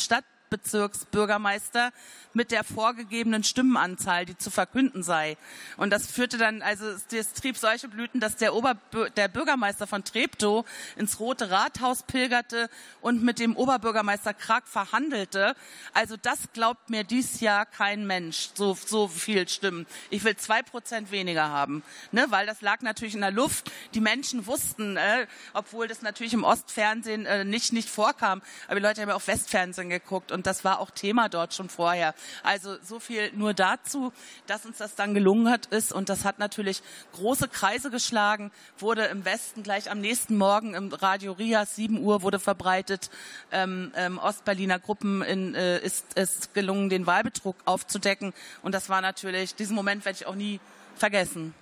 Stadtbezirksbürgermeister 0.53 1.93
mit 2.35 2.51
der 2.51 2.65
vorgegebenen 2.65 3.45
Stimmenanzahl, 3.45 4.25
die 4.25 4.39
zu 4.39 4.51
verkünden 4.51 5.03
sei. 5.03 5.37
Und 5.77 5.91
das 5.91 6.11
führte 6.11 6.39
dann, 6.39 6.63
also 6.63 6.87
es 6.87 7.33
trieb 7.35 7.59
solche 7.59 7.89
Blüten, 7.89 8.21
dass 8.21 8.37
der, 8.37 8.55
Ober, 8.55 8.77
der 9.17 9.29
Bürgermeister 9.29 9.87
von 9.87 10.05
Treptow 10.05 10.65
ins 10.97 11.21
Rote 11.21 11.51
Rathaus 11.51 12.03
pilgerte 12.05 12.71
und 13.01 13.23
mit 13.23 13.39
dem 13.39 13.57
Oberbürgermeister 13.57 14.33
Krag 14.33 14.67
verhandelte. 14.67 15.55
Also 15.93 16.17
das 16.17 16.39
glaubt 16.55 16.89
mir 16.89 17.05
dies 17.05 17.41
Jahr 17.41 17.67
kein 17.67 18.07
Mensch, 18.07 18.51
so, 18.55 18.75
so 18.75 19.09
viel 19.09 19.47
Stimmen. 19.49 19.87
Ich 20.09 20.25
will 20.25 20.37
zwei 20.37 20.63
Prozent 20.63 21.11
weniger 21.11 21.51
haben, 21.51 21.83
ne? 22.13 22.27
weil 22.31 22.47
das 22.47 22.63
lag 22.63 22.81
natürlich 22.81 23.15
in 23.15 23.21
der 23.21 23.31
Luft. 23.31 23.71
Die 23.95 24.01
Menschen 24.01 24.47
wussten, 24.47 24.97
äh, 24.97 25.27
obwohl 25.53 25.87
das 25.87 26.01
natürlich 26.01 26.33
im 26.33 26.45
Ostfernsehen 26.45 27.27
äh, 27.27 27.45
nicht, 27.45 27.73
nicht 27.73 27.91
vorkam, 27.91 28.41
aber 28.69 28.77
die 28.77 28.87
Leute 28.87 29.03
haben 29.03 29.11
ja 29.11 29.15
auch 29.15 29.27
Westfernsehen 29.27 29.91
geguckt 29.91 30.33
und 30.33 30.42
das 30.47 30.65
war 30.65 30.81
auch 30.81 30.91
Thema 30.91 31.29
dort 31.29 31.55
schon 31.55 31.69
vorher. 31.69 32.15
Also 32.43 32.77
so 32.83 33.01
viel 33.01 33.33
nur 33.35 33.55
dazu, 33.55 34.13
dass 34.47 34.67
uns 34.67 34.79
das 34.79 34.95
dann 34.95 35.15
gelungen 35.15 35.51
hat 35.51 35.67
ist 35.67 35.93
und 35.93 36.09
das 36.09 36.25
hat 36.25 36.39
natürlich 36.39 36.83
große 37.13 37.49
Kreise 37.49 37.91
geschlagen, 37.91 38.51
wurde 38.79 39.05
im 39.07 39.25
Westen 39.25 39.63
gleich 39.63 39.91
am 39.91 40.01
nächsten 40.01 40.37
Morgen 40.37 40.75
im 40.75 40.93
Radio 40.93 41.33
Rias 41.33 41.77
7 41.77 42.03
Uhr 42.03 42.23
wurde 42.23 42.39
verbreitet. 42.39 43.11
Ähm, 43.51 43.93
ähm, 43.97 44.19
Ostberliner 44.19 44.79
Gruppen 44.79 45.23
in, 45.23 45.55
äh, 45.55 45.79
ist 45.79 46.07
es 46.15 46.53
gelungen, 46.53 46.89
den 46.89 47.07
Wahlbetrug 47.07 47.57
aufzudecken 47.65 48.33
und 48.63 48.75
das 48.75 48.89
war 48.89 49.01
natürlich, 49.01 49.55
diesen 49.55 49.75
Moment 49.75 50.05
werde 50.05 50.19
ich 50.21 50.27
auch 50.27 50.35
nie 50.35 50.61
vergessen. 50.97 51.55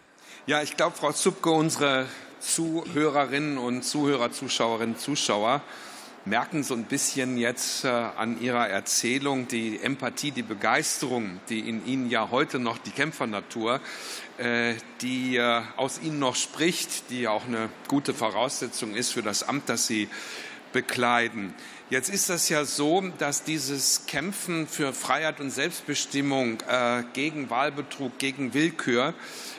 Ja, 0.46 0.62
ich 0.62 0.76
glaube, 0.76 0.96
Frau 0.96 1.12
Zupke, 1.12 1.50
unsere 1.50 2.06
Zuhörerinnen 2.40 3.58
und 3.58 3.82
Zuhörer, 3.82 4.32
Zuschauerinnen, 4.32 4.98
Zuschauer, 4.98 5.62
merken 6.30 6.62
so 6.62 6.74
ein 6.74 6.84
bisschen 6.84 7.36
jetzt 7.38 7.84
äh, 7.84 7.88
an 7.88 8.40
Ihrer 8.40 8.68
Erzählung 8.68 9.48
die 9.48 9.80
Empathie, 9.82 10.30
die 10.30 10.44
Begeisterung, 10.44 11.40
die 11.48 11.68
in 11.68 11.84
Ihnen 11.84 12.08
ja 12.08 12.30
heute 12.30 12.60
noch 12.60 12.78
die 12.78 12.92
Kämpfernatur, 12.92 13.80
äh, 14.38 14.74
die 15.00 15.38
äh, 15.38 15.62
aus 15.76 16.00
Ihnen 16.00 16.20
noch 16.20 16.36
spricht, 16.36 17.10
die 17.10 17.26
auch 17.26 17.46
eine 17.46 17.68
gute 17.88 18.14
Voraussetzung 18.14 18.94
ist 18.94 19.10
für 19.10 19.22
das 19.22 19.42
Amt, 19.42 19.68
das 19.68 19.88
Sie 19.88 20.08
bekleiden. 20.72 21.52
Jetzt 21.90 22.08
ist 22.08 22.30
das 22.30 22.48
ja 22.48 22.64
so, 22.64 23.02
dass 23.18 23.42
dieses 23.42 24.06
Kämpfen 24.06 24.68
für 24.68 24.92
Freiheit 24.92 25.40
und 25.40 25.50
Selbstbestimmung 25.50 26.60
äh, 26.68 27.02
gegen 27.14 27.50
Wahlbetrug, 27.50 28.16
gegen 28.16 28.54
Willkür 28.54 29.12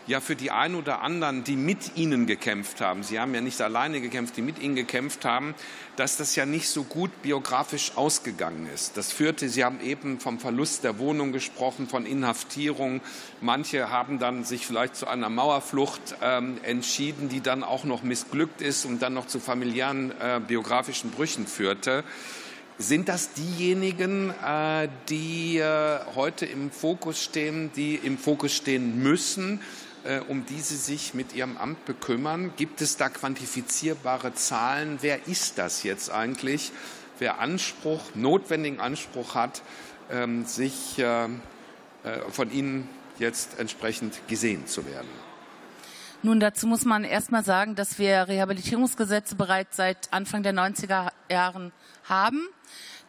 ja 0.07 0.21
für 0.21 0.37
die 0.37 0.49
einen 0.49 0.75
oder 0.75 1.01
anderen, 1.01 1.43
die 1.43 1.57
mit 1.57 1.97
Ihnen 1.97 2.27
gekämpft 2.27 2.79
haben, 2.79 3.03
Sie 3.03 3.19
haben 3.19 3.35
ja 3.35 3.41
nicht 3.41 3.61
alleine 3.61 3.99
gekämpft, 3.99 4.37
die 4.37 4.41
mit 4.41 4.59
Ihnen 4.59 4.75
gekämpft 4.75 5.25
haben, 5.25 5.55
dass 5.97 6.17
das 6.17 6.35
ja 6.35 6.45
nicht 6.45 6.69
so 6.69 6.83
gut 6.83 7.21
biografisch 7.21 7.91
ausgegangen 7.95 8.67
ist. 8.73 8.97
Das 8.97 9.11
führte, 9.11 9.49
Sie 9.49 9.63
haben 9.63 9.81
eben 9.81 10.19
vom 10.19 10.39
Verlust 10.39 10.83
der 10.83 10.99
Wohnung 10.99 11.31
gesprochen, 11.33 11.87
von 11.87 12.05
Inhaftierung. 12.05 13.01
Manche 13.41 13.89
haben 13.89 14.19
dann 14.19 14.45
sich 14.45 14.65
vielleicht 14.65 14.95
zu 14.95 15.07
einer 15.07 15.29
Mauerflucht 15.29 16.15
ähm, 16.21 16.59
entschieden, 16.63 17.29
die 17.29 17.41
dann 17.41 17.63
auch 17.63 17.83
noch 17.83 18.03
missglückt 18.03 18.61
ist 18.61 18.85
und 18.85 19.01
dann 19.01 19.13
noch 19.13 19.27
zu 19.27 19.39
familiären 19.39 20.11
äh, 20.19 20.39
biografischen 20.45 21.11
Brüchen 21.11 21.45
führte. 21.45 22.03
Sind 22.81 23.09
das 23.09 23.33
diejenigen, 23.33 24.31
äh, 24.43 24.89
die 25.07 25.59
äh, 25.59 25.99
heute 26.15 26.47
im 26.47 26.71
Fokus 26.71 27.21
stehen, 27.21 27.71
die 27.75 27.93
im 27.95 28.17
Fokus 28.17 28.55
stehen 28.55 29.03
müssen? 29.03 29.61
Äh, 30.03 30.21
um 30.21 30.47
die 30.47 30.59
Sie 30.59 30.77
sich 30.77 31.13
mit 31.13 31.35
Ihrem 31.35 31.57
Amt 31.57 31.85
bekümmern? 31.85 32.53
Gibt 32.57 32.81
es 32.81 32.97
da 32.97 33.09
quantifizierbare 33.09 34.33
Zahlen? 34.33 34.97
Wer 35.01 35.27
ist 35.27 35.59
das 35.59 35.83
jetzt 35.83 36.09
eigentlich? 36.09 36.71
Wer 37.19 37.39
Anspruch, 37.39 38.01
notwendigen 38.15 38.79
Anspruch 38.79 39.35
hat, 39.35 39.61
ähm, 40.09 40.45
sich 40.45 40.99
von 42.29 42.51
Ihnen 42.51 42.89
jetzt 43.19 43.59
entsprechend 43.59 44.27
gesehen 44.27 44.65
zu 44.65 44.87
werden? 44.87 45.07
Nun, 46.23 46.39
dazu 46.39 46.65
muss 46.65 46.83
man 46.83 47.03
erstmal 47.03 47.43
sagen, 47.43 47.75
dass 47.75 47.99
wir 47.99 48.27
Rehabilitierungsgesetze 48.27 49.35
bereits 49.35 49.77
seit 49.77 50.11
Anfang 50.11 50.41
der 50.41 50.53
90er 50.53 51.11
Jahren 51.29 51.71
haben 52.09 52.47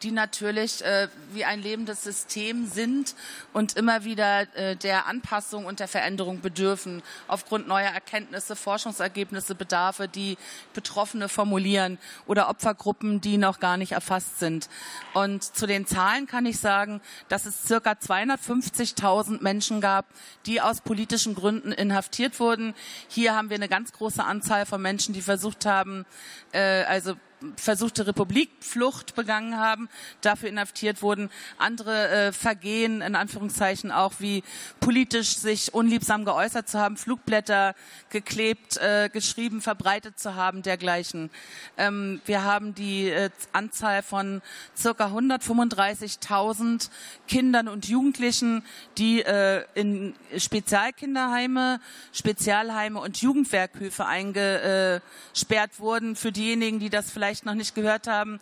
die 0.02 0.10
natürlich 0.10 0.84
äh, 0.84 1.08
wie 1.32 1.44
ein 1.44 1.60
lebendes 1.60 2.02
System 2.02 2.66
sind 2.66 3.14
und 3.52 3.76
immer 3.76 4.04
wieder 4.04 4.54
äh, 4.56 4.76
der 4.76 5.06
Anpassung 5.06 5.66
und 5.66 5.80
der 5.80 5.88
Veränderung 5.88 6.40
bedürfen, 6.40 7.02
aufgrund 7.28 7.68
neuer 7.68 7.90
Erkenntnisse, 7.90 8.56
Forschungsergebnisse, 8.56 9.54
Bedarfe, 9.54 10.08
die 10.08 10.36
Betroffene 10.74 11.28
formulieren 11.28 11.98
oder 12.26 12.48
Opfergruppen, 12.48 13.20
die 13.20 13.38
noch 13.38 13.60
gar 13.60 13.76
nicht 13.76 13.92
erfasst 13.92 14.38
sind. 14.38 14.68
Und 15.14 15.44
zu 15.44 15.66
den 15.66 15.86
Zahlen 15.86 16.26
kann 16.26 16.46
ich 16.46 16.58
sagen, 16.58 17.00
dass 17.28 17.46
es 17.46 17.64
circa 17.64 17.92
250.000 17.92 19.42
Menschen 19.42 19.80
gab, 19.80 20.06
die 20.46 20.60
aus 20.60 20.80
politischen 20.80 21.34
Gründen 21.34 21.72
inhaftiert 21.72 22.40
wurden. 22.40 22.74
Hier 23.08 23.34
haben 23.34 23.50
wir 23.50 23.56
eine 23.56 23.68
ganz 23.68 23.92
große 23.92 24.24
Anzahl 24.24 24.66
von 24.66 24.82
Menschen, 24.82 25.14
die 25.14 25.22
versucht 25.22 25.66
haben, 25.66 26.04
äh, 26.52 26.82
also 26.84 27.14
versuchte 27.56 28.06
Republikflucht 28.06 29.14
begangen 29.14 29.58
haben, 29.58 29.88
dafür 30.20 30.48
inhaftiert 30.48 31.02
wurden. 31.02 31.30
Andere 31.58 32.08
äh, 32.08 32.32
Vergehen, 32.32 33.02
in 33.02 33.14
Anführungszeichen 33.14 33.90
auch 33.90 34.14
wie 34.18 34.42
politisch 34.80 35.36
sich 35.36 35.74
unliebsam 35.74 36.24
geäußert 36.24 36.68
zu 36.68 36.78
haben, 36.78 36.96
Flugblätter 36.96 37.74
geklebt, 38.10 38.76
äh, 38.78 39.08
geschrieben, 39.12 39.60
verbreitet 39.60 40.18
zu 40.18 40.34
haben, 40.34 40.62
dergleichen. 40.62 41.30
Ähm, 41.76 42.20
wir 42.26 42.44
haben 42.44 42.74
die 42.74 43.08
äh, 43.08 43.30
Anzahl 43.52 44.02
von 44.02 44.42
circa 44.76 45.06
135.000 45.06 46.90
Kindern 47.28 47.68
und 47.68 47.88
Jugendlichen, 47.88 48.64
die 48.98 49.22
äh, 49.22 49.64
in 49.74 50.14
Spezialkinderheime, 50.36 51.80
Spezialheime 52.12 53.00
und 53.00 53.20
Jugendwerkhöfe 53.22 54.06
eingesperrt 54.06 55.78
wurden. 55.78 56.16
Für 56.16 56.32
diejenigen, 56.32 56.78
die 56.78 56.90
das 56.90 57.10
vielleicht 57.10 57.31
vielleicht 57.32 57.46
noch 57.46 57.54
nicht 57.54 57.74
gehört 57.74 58.08
haben, 58.08 58.40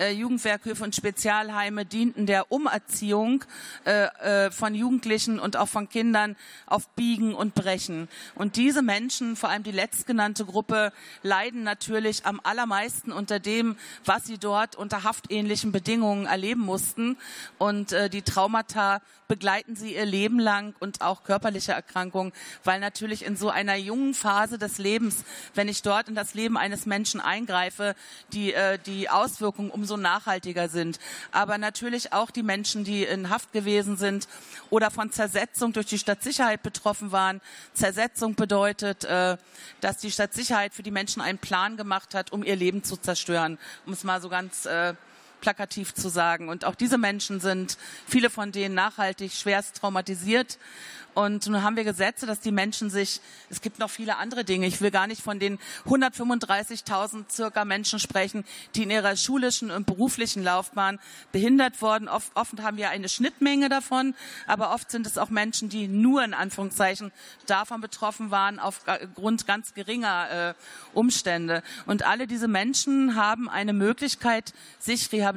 äh, 0.00 0.10
Jugendwerkhöfe 0.10 0.82
und 0.82 0.96
Spezialheime 0.96 1.84
dienten 1.84 2.26
der 2.26 2.50
Umerziehung 2.50 3.44
äh, 3.84 4.46
äh, 4.46 4.50
von 4.50 4.74
Jugendlichen 4.74 5.38
und 5.38 5.56
auch 5.56 5.68
von 5.68 5.88
Kindern 5.88 6.34
auf 6.66 6.88
Biegen 6.88 7.36
und 7.36 7.54
Brechen. 7.54 8.08
Und 8.34 8.56
diese 8.56 8.82
Menschen, 8.82 9.36
vor 9.36 9.48
allem 9.48 9.62
die 9.62 9.70
letztgenannte 9.70 10.44
Gruppe, 10.44 10.92
leiden 11.22 11.62
natürlich 11.62 12.26
am 12.26 12.40
allermeisten 12.42 13.12
unter 13.12 13.38
dem, 13.38 13.76
was 14.04 14.24
sie 14.24 14.38
dort 14.38 14.74
unter 14.74 15.04
haftähnlichen 15.04 15.70
Bedingungen 15.70 16.26
erleben 16.26 16.62
mussten. 16.62 17.16
Und 17.58 17.92
äh, 17.92 18.10
die 18.10 18.22
Traumata 18.22 19.02
begleiten 19.32 19.76
sie 19.76 19.94
ihr 19.94 20.04
Leben 20.04 20.38
lang 20.38 20.74
und 20.78 21.00
auch 21.00 21.24
körperliche 21.24 21.72
Erkrankungen, 21.72 22.34
weil 22.64 22.80
natürlich 22.80 23.24
in 23.24 23.34
so 23.34 23.48
einer 23.48 23.76
jungen 23.76 24.12
Phase 24.12 24.58
des 24.58 24.76
Lebens, 24.76 25.24
wenn 25.54 25.68
ich 25.68 25.80
dort 25.80 26.10
in 26.10 26.14
das 26.14 26.34
Leben 26.34 26.58
eines 26.58 26.84
Menschen 26.84 27.18
eingreife, 27.18 27.94
die, 28.32 28.54
äh, 28.54 28.78
die 28.78 29.08
Auswirkungen 29.08 29.70
umso 29.70 29.96
nachhaltiger 29.96 30.68
sind. 30.68 30.98
Aber 31.30 31.58
natürlich 31.58 32.12
auch 32.12 32.30
die 32.30 32.42
Menschen, 32.42 32.84
die 32.84 33.04
in 33.04 33.30
Haft 33.30 33.52
gewesen 33.52 33.96
sind 33.96 34.28
oder 34.70 34.90
von 34.90 35.10
Zersetzung 35.10 35.72
durch 35.72 35.86
die 35.86 35.98
Stadtsicherheit 35.98 36.62
betroffen 36.62 37.12
waren. 37.12 37.40
Zersetzung 37.74 38.34
bedeutet, 38.34 39.04
äh, 39.04 39.36
dass 39.80 39.98
die 39.98 40.10
Stadtsicherheit 40.10 40.74
für 40.74 40.82
die 40.82 40.90
Menschen 40.90 41.22
einen 41.22 41.38
Plan 41.38 41.76
gemacht 41.76 42.14
hat, 42.14 42.32
um 42.32 42.42
ihr 42.42 42.56
Leben 42.56 42.84
zu 42.84 42.96
zerstören, 42.96 43.58
um 43.86 43.92
es 43.92 44.04
mal 44.04 44.20
so 44.20 44.28
ganz 44.28 44.66
äh, 44.66 44.94
plakativ 45.42 45.92
zu 45.92 46.08
sagen. 46.08 46.48
Und 46.48 46.64
auch 46.64 46.74
diese 46.74 46.96
Menschen 46.96 47.40
sind, 47.40 47.76
viele 48.06 48.30
von 48.30 48.50
denen 48.52 48.74
nachhaltig 48.74 49.32
schwerst 49.32 49.76
traumatisiert 49.76 50.58
und 51.14 51.46
nun 51.46 51.62
haben 51.62 51.76
wir 51.76 51.84
Gesetze, 51.84 52.24
dass 52.26 52.40
die 52.40 52.52
Menschen 52.52 52.88
sich, 52.88 53.20
es 53.50 53.60
gibt 53.60 53.78
noch 53.78 53.90
viele 53.90 54.16
andere 54.16 54.44
Dinge. 54.44 54.66
Ich 54.66 54.80
will 54.80 54.90
gar 54.90 55.06
nicht 55.06 55.20
von 55.20 55.38
den 55.38 55.58
135.000 55.86 57.30
circa 57.30 57.64
Menschen 57.66 57.98
sprechen, 57.98 58.44
die 58.74 58.84
in 58.84 58.90
ihrer 58.90 59.16
schulischen 59.16 59.70
und 59.70 59.86
beruflichen 59.86 60.42
Laufbahn 60.42 60.98
behindert 61.30 61.82
wurden. 61.82 62.08
Oft, 62.08 62.34
oft 62.34 62.58
haben 62.62 62.78
wir 62.78 62.88
eine 62.88 63.10
Schnittmenge 63.10 63.68
davon, 63.68 64.14
aber 64.46 64.72
oft 64.72 64.90
sind 64.90 65.06
es 65.06 65.18
auch 65.18 65.28
Menschen, 65.28 65.68
die 65.68 65.86
nur 65.86 66.24
in 66.24 66.32
Anführungszeichen 66.32 67.12
davon 67.46 67.82
betroffen 67.82 68.30
waren 68.30 68.58
aufgrund 68.58 69.46
ganz 69.46 69.74
geringer 69.74 70.30
äh, 70.30 70.54
Umstände. 70.94 71.62
Und 71.84 72.04
alle 72.04 72.26
diese 72.26 72.48
Menschen 72.48 73.16
haben 73.16 73.50
eine 73.50 73.74
Möglichkeit, 73.74 74.54
sich 74.78 75.12
rehabilitieren 75.12 75.31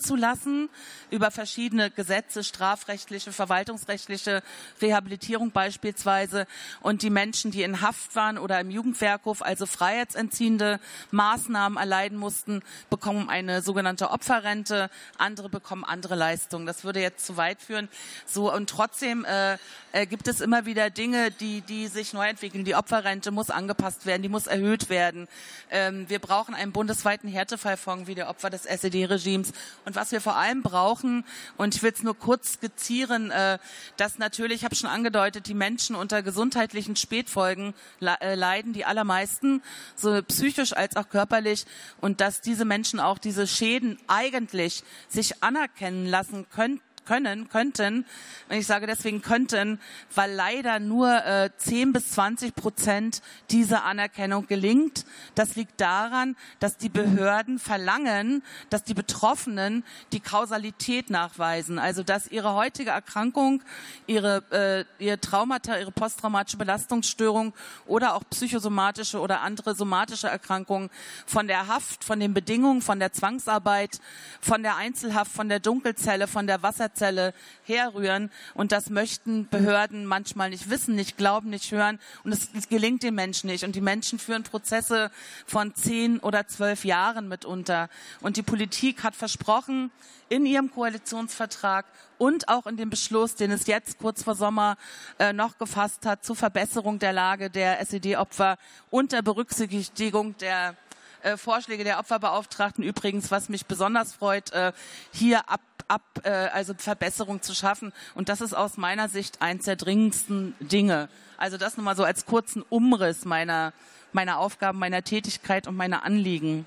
zu 0.00 0.16
lassen 0.16 0.68
über 1.10 1.30
verschiedene 1.30 1.90
Gesetze, 1.90 2.44
strafrechtliche, 2.44 3.32
verwaltungsrechtliche 3.32 4.42
Rehabilitierung 4.80 5.14
Rehabilitierung 5.14 5.50
beispielsweise 5.50 6.46
und 6.80 7.02
die 7.02 7.10
Menschen, 7.10 7.50
die 7.50 7.62
in 7.62 7.80
Haft 7.80 8.16
waren 8.16 8.38
oder 8.38 8.60
im 8.60 8.70
Jugendwerkhof, 8.70 9.42
also 9.42 9.66
freiheitsentziehende 9.66 10.80
Maßnahmen 11.10 11.78
erleiden 11.78 12.18
mussten, 12.18 12.62
bekommen 12.90 13.28
eine 13.28 13.62
sogenannte 13.62 14.10
Opferrente, 14.10 14.90
andere 15.18 15.48
bekommen 15.48 15.84
andere 15.84 16.14
Leistungen. 16.14 16.66
Das 16.66 16.84
würde 16.84 17.00
jetzt 17.00 17.26
zu 17.26 17.36
weit 17.36 17.60
führen. 17.60 17.88
So 18.26 18.52
und 18.52 18.70
trotzdem 18.70 19.24
äh, 19.24 19.58
äh, 19.92 20.06
gibt 20.06 20.26
es 20.28 20.40
immer 20.40 20.66
wieder 20.66 20.90
Dinge, 20.90 21.30
die, 21.30 21.60
die 21.60 21.86
sich 21.88 22.12
neu 22.12 22.28
entwickeln. 22.28 22.64
Die 22.64 22.74
Opferrente 22.74 23.30
muss 23.30 23.50
angepasst 23.50 24.06
werden, 24.06 24.22
die 24.22 24.28
muss 24.28 24.46
erhöht 24.46 24.88
werden. 24.88 25.28
Ähm, 25.70 26.08
wir 26.08 26.18
brauchen 26.18 26.54
einen 26.54 26.72
bundesweiten 26.72 27.28
Härtefallfonds 27.28 28.06
wie 28.08 28.14
der 28.14 28.28
Opfer 28.28 28.50
des 28.50 28.64
SED-Regimes. 28.66 29.23
Und 29.26 29.96
was 29.96 30.12
wir 30.12 30.20
vor 30.20 30.36
allem 30.36 30.62
brauchen, 30.62 31.24
und 31.56 31.74
ich 31.74 31.82
will 31.82 31.92
es 31.92 32.02
nur 32.02 32.18
kurz 32.18 32.54
skizzieren, 32.54 33.30
äh, 33.30 33.58
dass 33.96 34.18
natürlich, 34.18 34.58
ich 34.58 34.64
habe 34.64 34.74
schon 34.74 34.90
angedeutet, 34.90 35.46
die 35.46 35.54
Menschen 35.54 35.96
unter 35.96 36.22
gesundheitlichen 36.22 36.96
Spätfolgen 36.96 37.74
äh, 38.00 38.34
leiden, 38.34 38.72
die 38.72 38.84
allermeisten, 38.84 39.62
so 39.96 40.22
psychisch 40.22 40.72
als 40.72 40.96
auch 40.96 41.08
körperlich, 41.08 41.66
und 42.00 42.20
dass 42.20 42.40
diese 42.40 42.64
Menschen 42.64 43.00
auch 43.00 43.18
diese 43.18 43.46
Schäden 43.46 43.98
eigentlich 44.06 44.84
sich 45.08 45.42
anerkennen 45.42 46.06
lassen 46.06 46.46
könnten 46.50 46.93
können, 47.04 47.48
könnten. 47.48 48.06
Und 48.48 48.56
ich 48.56 48.66
sage 48.66 48.86
deswegen 48.86 49.22
könnten, 49.22 49.80
weil 50.14 50.32
leider 50.32 50.80
nur 50.80 51.24
äh, 51.24 51.50
10 51.56 51.92
bis 51.92 52.12
20 52.12 52.54
Prozent 52.54 53.22
dieser 53.50 53.84
Anerkennung 53.84 54.46
gelingt. 54.46 55.04
Das 55.34 55.56
liegt 55.56 55.80
daran, 55.80 56.36
dass 56.60 56.76
die 56.76 56.88
Behörden 56.88 57.58
verlangen, 57.58 58.42
dass 58.70 58.84
die 58.84 58.94
Betroffenen 58.94 59.84
die 60.12 60.20
Kausalität 60.20 61.10
nachweisen. 61.10 61.78
Also 61.78 62.02
dass 62.02 62.28
ihre 62.28 62.54
heutige 62.54 62.90
Erkrankung, 62.90 63.62
ihre, 64.06 64.86
äh, 64.98 65.04
ihr 65.04 65.20
Traumata, 65.20 65.78
ihre 65.78 65.92
posttraumatische 65.92 66.56
Belastungsstörung 66.56 67.52
oder 67.86 68.14
auch 68.14 68.22
psychosomatische 68.30 69.20
oder 69.20 69.40
andere 69.40 69.74
somatische 69.74 70.28
Erkrankungen 70.28 70.90
von 71.26 71.46
der 71.46 71.66
Haft, 71.68 72.04
von 72.04 72.20
den 72.20 72.34
Bedingungen, 72.34 72.82
von 72.82 72.98
der 72.98 73.12
Zwangsarbeit, 73.12 74.00
von 74.40 74.62
der 74.62 74.76
Einzelhaft, 74.76 75.32
von 75.32 75.48
der 75.48 75.60
Dunkelzelle, 75.60 76.26
von 76.26 76.46
der 76.46 76.62
Wasser 76.62 76.93
Steuerzelle 76.94 77.34
herrühren. 77.64 78.30
Und 78.54 78.72
das 78.72 78.90
möchten 78.90 79.48
Behörden 79.48 80.06
manchmal 80.06 80.50
nicht 80.50 80.70
wissen, 80.70 80.94
nicht 80.94 81.16
glauben, 81.16 81.50
nicht 81.50 81.70
hören. 81.72 81.98
Und 82.22 82.32
es, 82.32 82.48
es 82.56 82.68
gelingt 82.68 83.02
den 83.02 83.14
Menschen 83.14 83.48
nicht. 83.48 83.64
Und 83.64 83.74
die 83.74 83.80
Menschen 83.80 84.18
führen 84.18 84.44
Prozesse 84.44 85.10
von 85.46 85.74
zehn 85.74 86.20
oder 86.20 86.46
zwölf 86.46 86.84
Jahren 86.84 87.28
mitunter. 87.28 87.88
Und 88.20 88.36
die 88.36 88.42
Politik 88.42 89.02
hat 89.02 89.14
versprochen, 89.14 89.90
in 90.28 90.46
ihrem 90.46 90.70
Koalitionsvertrag 90.70 91.84
und 92.16 92.48
auch 92.48 92.66
in 92.66 92.76
dem 92.76 92.90
Beschluss, 92.90 93.34
den 93.34 93.50
es 93.50 93.66
jetzt 93.66 93.98
kurz 93.98 94.22
vor 94.22 94.34
Sommer 94.34 94.76
äh, 95.18 95.32
noch 95.32 95.58
gefasst 95.58 96.06
hat, 96.06 96.24
zur 96.24 96.34
Verbesserung 96.34 96.98
der 96.98 97.12
Lage 97.12 97.50
der 97.50 97.80
SED-Opfer 97.80 98.56
unter 98.90 99.22
Berücksichtigung 99.22 100.36
der 100.38 100.76
äh, 101.24 101.36
Vorschläge 101.36 101.84
der 101.84 101.98
Opferbeauftragten 101.98 102.84
übrigens, 102.84 103.30
was 103.30 103.48
mich 103.48 103.66
besonders 103.66 104.12
freut, 104.12 104.52
äh, 104.52 104.72
hier 105.12 105.48
ab 105.48 105.60
ab, 105.88 106.02
äh, 106.22 106.30
also 106.30 106.74
Verbesserung 106.76 107.42
zu 107.42 107.54
schaffen. 107.54 107.92
Und 108.14 108.28
das 108.28 108.40
ist 108.40 108.54
aus 108.54 108.76
meiner 108.76 109.08
Sicht 109.08 109.42
eins 109.42 109.64
der 109.64 109.76
dringendsten 109.76 110.54
Dinge. 110.60 111.08
Also 111.36 111.56
das 111.58 111.76
nur 111.76 111.84
mal 111.84 111.96
so 111.96 112.04
als 112.04 112.26
kurzen 112.26 112.62
Umriss 112.68 113.24
meiner, 113.24 113.72
meiner 114.12 114.38
Aufgaben, 114.38 114.78
meiner 114.78 115.02
Tätigkeit 115.02 115.66
und 115.66 115.76
meiner 115.76 116.04
Anliegen. 116.04 116.66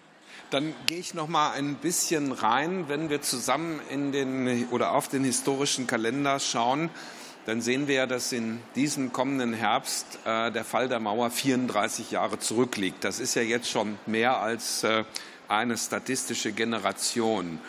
Dann 0.50 0.74
gehe 0.86 1.00
ich 1.00 1.14
noch 1.14 1.28
mal 1.28 1.52
ein 1.52 1.76
bisschen 1.76 2.32
rein, 2.32 2.88
wenn 2.88 3.10
wir 3.10 3.22
zusammen 3.22 3.82
in 3.90 4.12
den 4.12 4.70
oder 4.70 4.92
auf 4.92 5.08
den 5.08 5.24
historischen 5.24 5.88
Kalender 5.88 6.40
schauen. 6.40 6.90
Dann 7.48 7.62
sehen 7.62 7.88
wir 7.88 7.96
ja, 7.96 8.08
dass 8.08 8.34
in 8.34 8.60
diesem 8.76 9.14
kommenden 9.14 9.54
Herbst 9.54 10.20
äh, 10.26 10.52
der 10.52 10.66
Fall 10.66 10.90
der 10.90 11.00
Mauer 11.00 11.32
34 11.32 12.12
Jahre 12.12 12.40
zurückliegt. 12.40 13.06
Das 13.06 13.22
ist 13.22 13.36
ja 13.36 13.42
jetzt 13.42 13.70
schon 13.70 13.98
mehr 14.06 14.42
als 14.42 14.84
äh, 14.84 15.06
eine 15.48 15.78
statistische 15.78 16.52
Generation. 16.52 17.60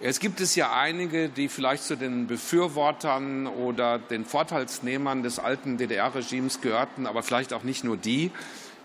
Jetzt 0.00 0.20
gibt 0.20 0.40
es 0.40 0.54
ja 0.54 0.72
einige, 0.72 1.28
die 1.28 1.48
vielleicht 1.48 1.82
zu 1.82 1.96
den 1.96 2.28
Befürwortern 2.28 3.48
oder 3.48 3.98
den 3.98 4.24
Vorteilsnehmern 4.24 5.24
des 5.24 5.40
alten 5.40 5.78
DDR-Regimes 5.78 6.60
gehörten, 6.60 7.04
aber 7.04 7.24
vielleicht 7.24 7.52
auch 7.52 7.64
nicht 7.64 7.82
nur 7.82 7.96
die, 7.96 8.30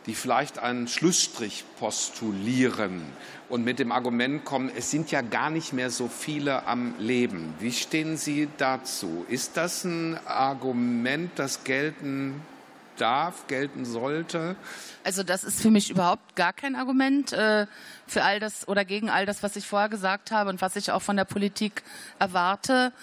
die 0.05 0.15
vielleicht 0.15 0.59
einen 0.59 0.87
Schlussstrich 0.87 1.63
postulieren 1.79 3.01
und 3.49 3.63
mit 3.63 3.79
dem 3.79 3.91
Argument 3.91 4.43
kommen, 4.45 4.71
es 4.75 4.91
sind 4.91 5.11
ja 5.11 5.21
gar 5.21 5.49
nicht 5.49 5.73
mehr 5.73 5.89
so 5.89 6.07
viele 6.07 6.65
am 6.65 6.95
Leben. 6.97 7.53
Wie 7.59 7.71
stehen 7.71 8.17
Sie 8.17 8.49
dazu? 8.57 9.25
Ist 9.29 9.57
das 9.57 9.83
ein 9.83 10.17
Argument, 10.25 11.31
das 11.35 11.63
gelten 11.63 12.41
darf, 12.97 13.47
gelten 13.47 13.85
sollte? 13.85 14.55
Also 15.03 15.23
das 15.23 15.43
ist 15.43 15.61
für 15.61 15.71
mich 15.71 15.89
überhaupt 15.89 16.35
gar 16.35 16.53
kein 16.53 16.75
Argument 16.75 17.33
äh, 17.33 17.67
für 18.07 18.23
all 18.23 18.39
das 18.39 18.67
oder 18.67 18.85
gegen 18.85 19.09
all 19.09 19.25
das, 19.25 19.43
was 19.43 19.55
ich 19.55 19.67
vorher 19.67 19.89
gesagt 19.89 20.31
habe 20.31 20.49
und 20.49 20.61
was 20.61 20.75
ich 20.75 20.91
auch 20.91 21.01
von 21.01 21.17
der 21.17 21.25
Politik 21.25 21.83
erwarte. 22.19 22.93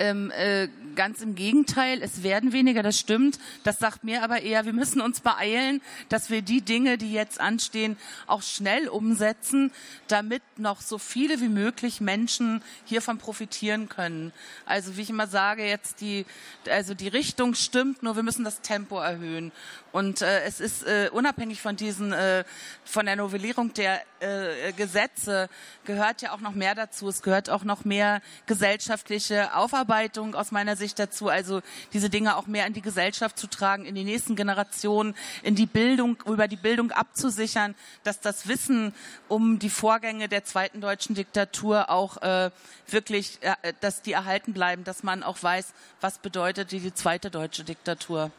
Ähm, 0.00 0.30
äh, 0.30 0.68
ganz 0.96 1.20
im 1.20 1.34
Gegenteil, 1.34 2.02
es 2.02 2.22
werden 2.22 2.52
weniger, 2.52 2.82
das 2.82 2.98
stimmt. 2.98 3.38
Das 3.64 3.78
sagt 3.78 4.02
mir 4.02 4.22
aber 4.22 4.40
eher, 4.40 4.64
wir 4.64 4.72
müssen 4.72 5.02
uns 5.02 5.20
beeilen, 5.20 5.82
dass 6.08 6.30
wir 6.30 6.40
die 6.40 6.62
Dinge, 6.62 6.96
die 6.96 7.12
jetzt 7.12 7.38
anstehen, 7.38 7.98
auch 8.26 8.42
schnell 8.42 8.88
umsetzen, 8.88 9.72
damit 10.08 10.42
noch 10.56 10.80
so 10.80 10.96
viele 10.96 11.42
wie 11.42 11.48
möglich 11.48 12.00
Menschen 12.00 12.62
hiervon 12.86 13.18
profitieren 13.18 13.90
können. 13.90 14.32
Also 14.64 14.96
wie 14.96 15.02
ich 15.02 15.10
immer 15.10 15.26
sage, 15.26 15.66
jetzt 15.66 16.00
die, 16.00 16.24
also 16.70 16.94
die 16.94 17.08
Richtung 17.08 17.54
stimmt, 17.54 18.02
nur 18.02 18.16
wir 18.16 18.22
müssen 18.22 18.44
das 18.44 18.62
Tempo 18.62 19.00
erhöhen. 19.00 19.52
Und 19.92 20.22
äh, 20.22 20.44
es 20.44 20.60
ist 20.60 20.82
äh, 20.84 21.10
unabhängig 21.12 21.60
von 21.60 21.76
diesen, 21.76 22.14
äh, 22.14 22.44
von 22.84 23.04
der 23.04 23.16
Novellierung 23.16 23.74
der 23.74 24.00
äh, 24.20 24.72
Gesetze 24.72 25.48
gehört 25.84 26.22
ja 26.22 26.32
auch 26.32 26.40
noch 26.40 26.52
mehr 26.52 26.74
dazu. 26.74 27.08
Es 27.08 27.22
gehört 27.22 27.50
auch 27.50 27.64
noch 27.64 27.84
mehr 27.84 28.20
gesellschaftliche 28.46 29.54
Aufarbeitung 29.54 30.34
aus 30.34 30.50
meiner 30.50 30.76
Sicht 30.76 30.98
dazu. 30.98 31.28
Also 31.28 31.62
diese 31.92 32.10
Dinge 32.10 32.36
auch 32.36 32.46
mehr 32.46 32.66
in 32.66 32.72
die 32.72 32.82
Gesellschaft 32.82 33.38
zu 33.38 33.46
tragen, 33.46 33.84
in 33.84 33.94
die 33.94 34.04
nächsten 34.04 34.36
Generationen, 34.36 35.14
in 35.42 35.54
die 35.54 35.66
Bildung, 35.66 36.16
über 36.26 36.48
die 36.48 36.56
Bildung 36.56 36.92
abzusichern, 36.92 37.74
dass 38.04 38.20
das 38.20 38.48
Wissen 38.48 38.94
um 39.28 39.58
die 39.58 39.70
Vorgänge 39.70 40.28
der 40.28 40.44
zweiten 40.44 40.80
deutschen 40.80 41.14
Diktatur 41.14 41.90
auch 41.90 42.18
äh, 42.22 42.50
wirklich, 42.88 43.38
äh, 43.42 43.72
dass 43.80 44.02
die 44.02 44.12
erhalten 44.12 44.52
bleiben, 44.52 44.84
dass 44.84 45.02
man 45.02 45.22
auch 45.22 45.42
weiß, 45.42 45.72
was 46.00 46.18
bedeutet 46.18 46.72
die 46.72 46.94
zweite 46.94 47.30
deutsche 47.30 47.64
Diktatur. 47.64 48.30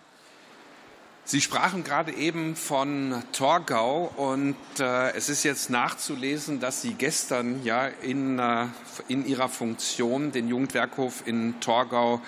Sie 1.23 1.39
sprachen 1.39 1.84
gerade 1.84 2.12
eben 2.13 2.55
von 2.55 3.23
Torgau 3.31 4.12
und 4.17 4.55
äh, 4.79 5.12
es 5.12 5.29
ist 5.29 5.43
jetzt 5.43 5.69
nachzulesen, 5.69 6.60
dass 6.60 6.81
Sie 6.81 6.95
gestern 6.95 7.63
ja 7.63 7.88
in, 7.88 8.39
äh, 8.39 8.65
in 9.07 9.25
Ihrer 9.25 9.47
Funktion 9.47 10.31
den 10.31 10.47
Jugendwerkhof 10.49 11.23
in 11.25 11.60
Torgau 11.60 12.21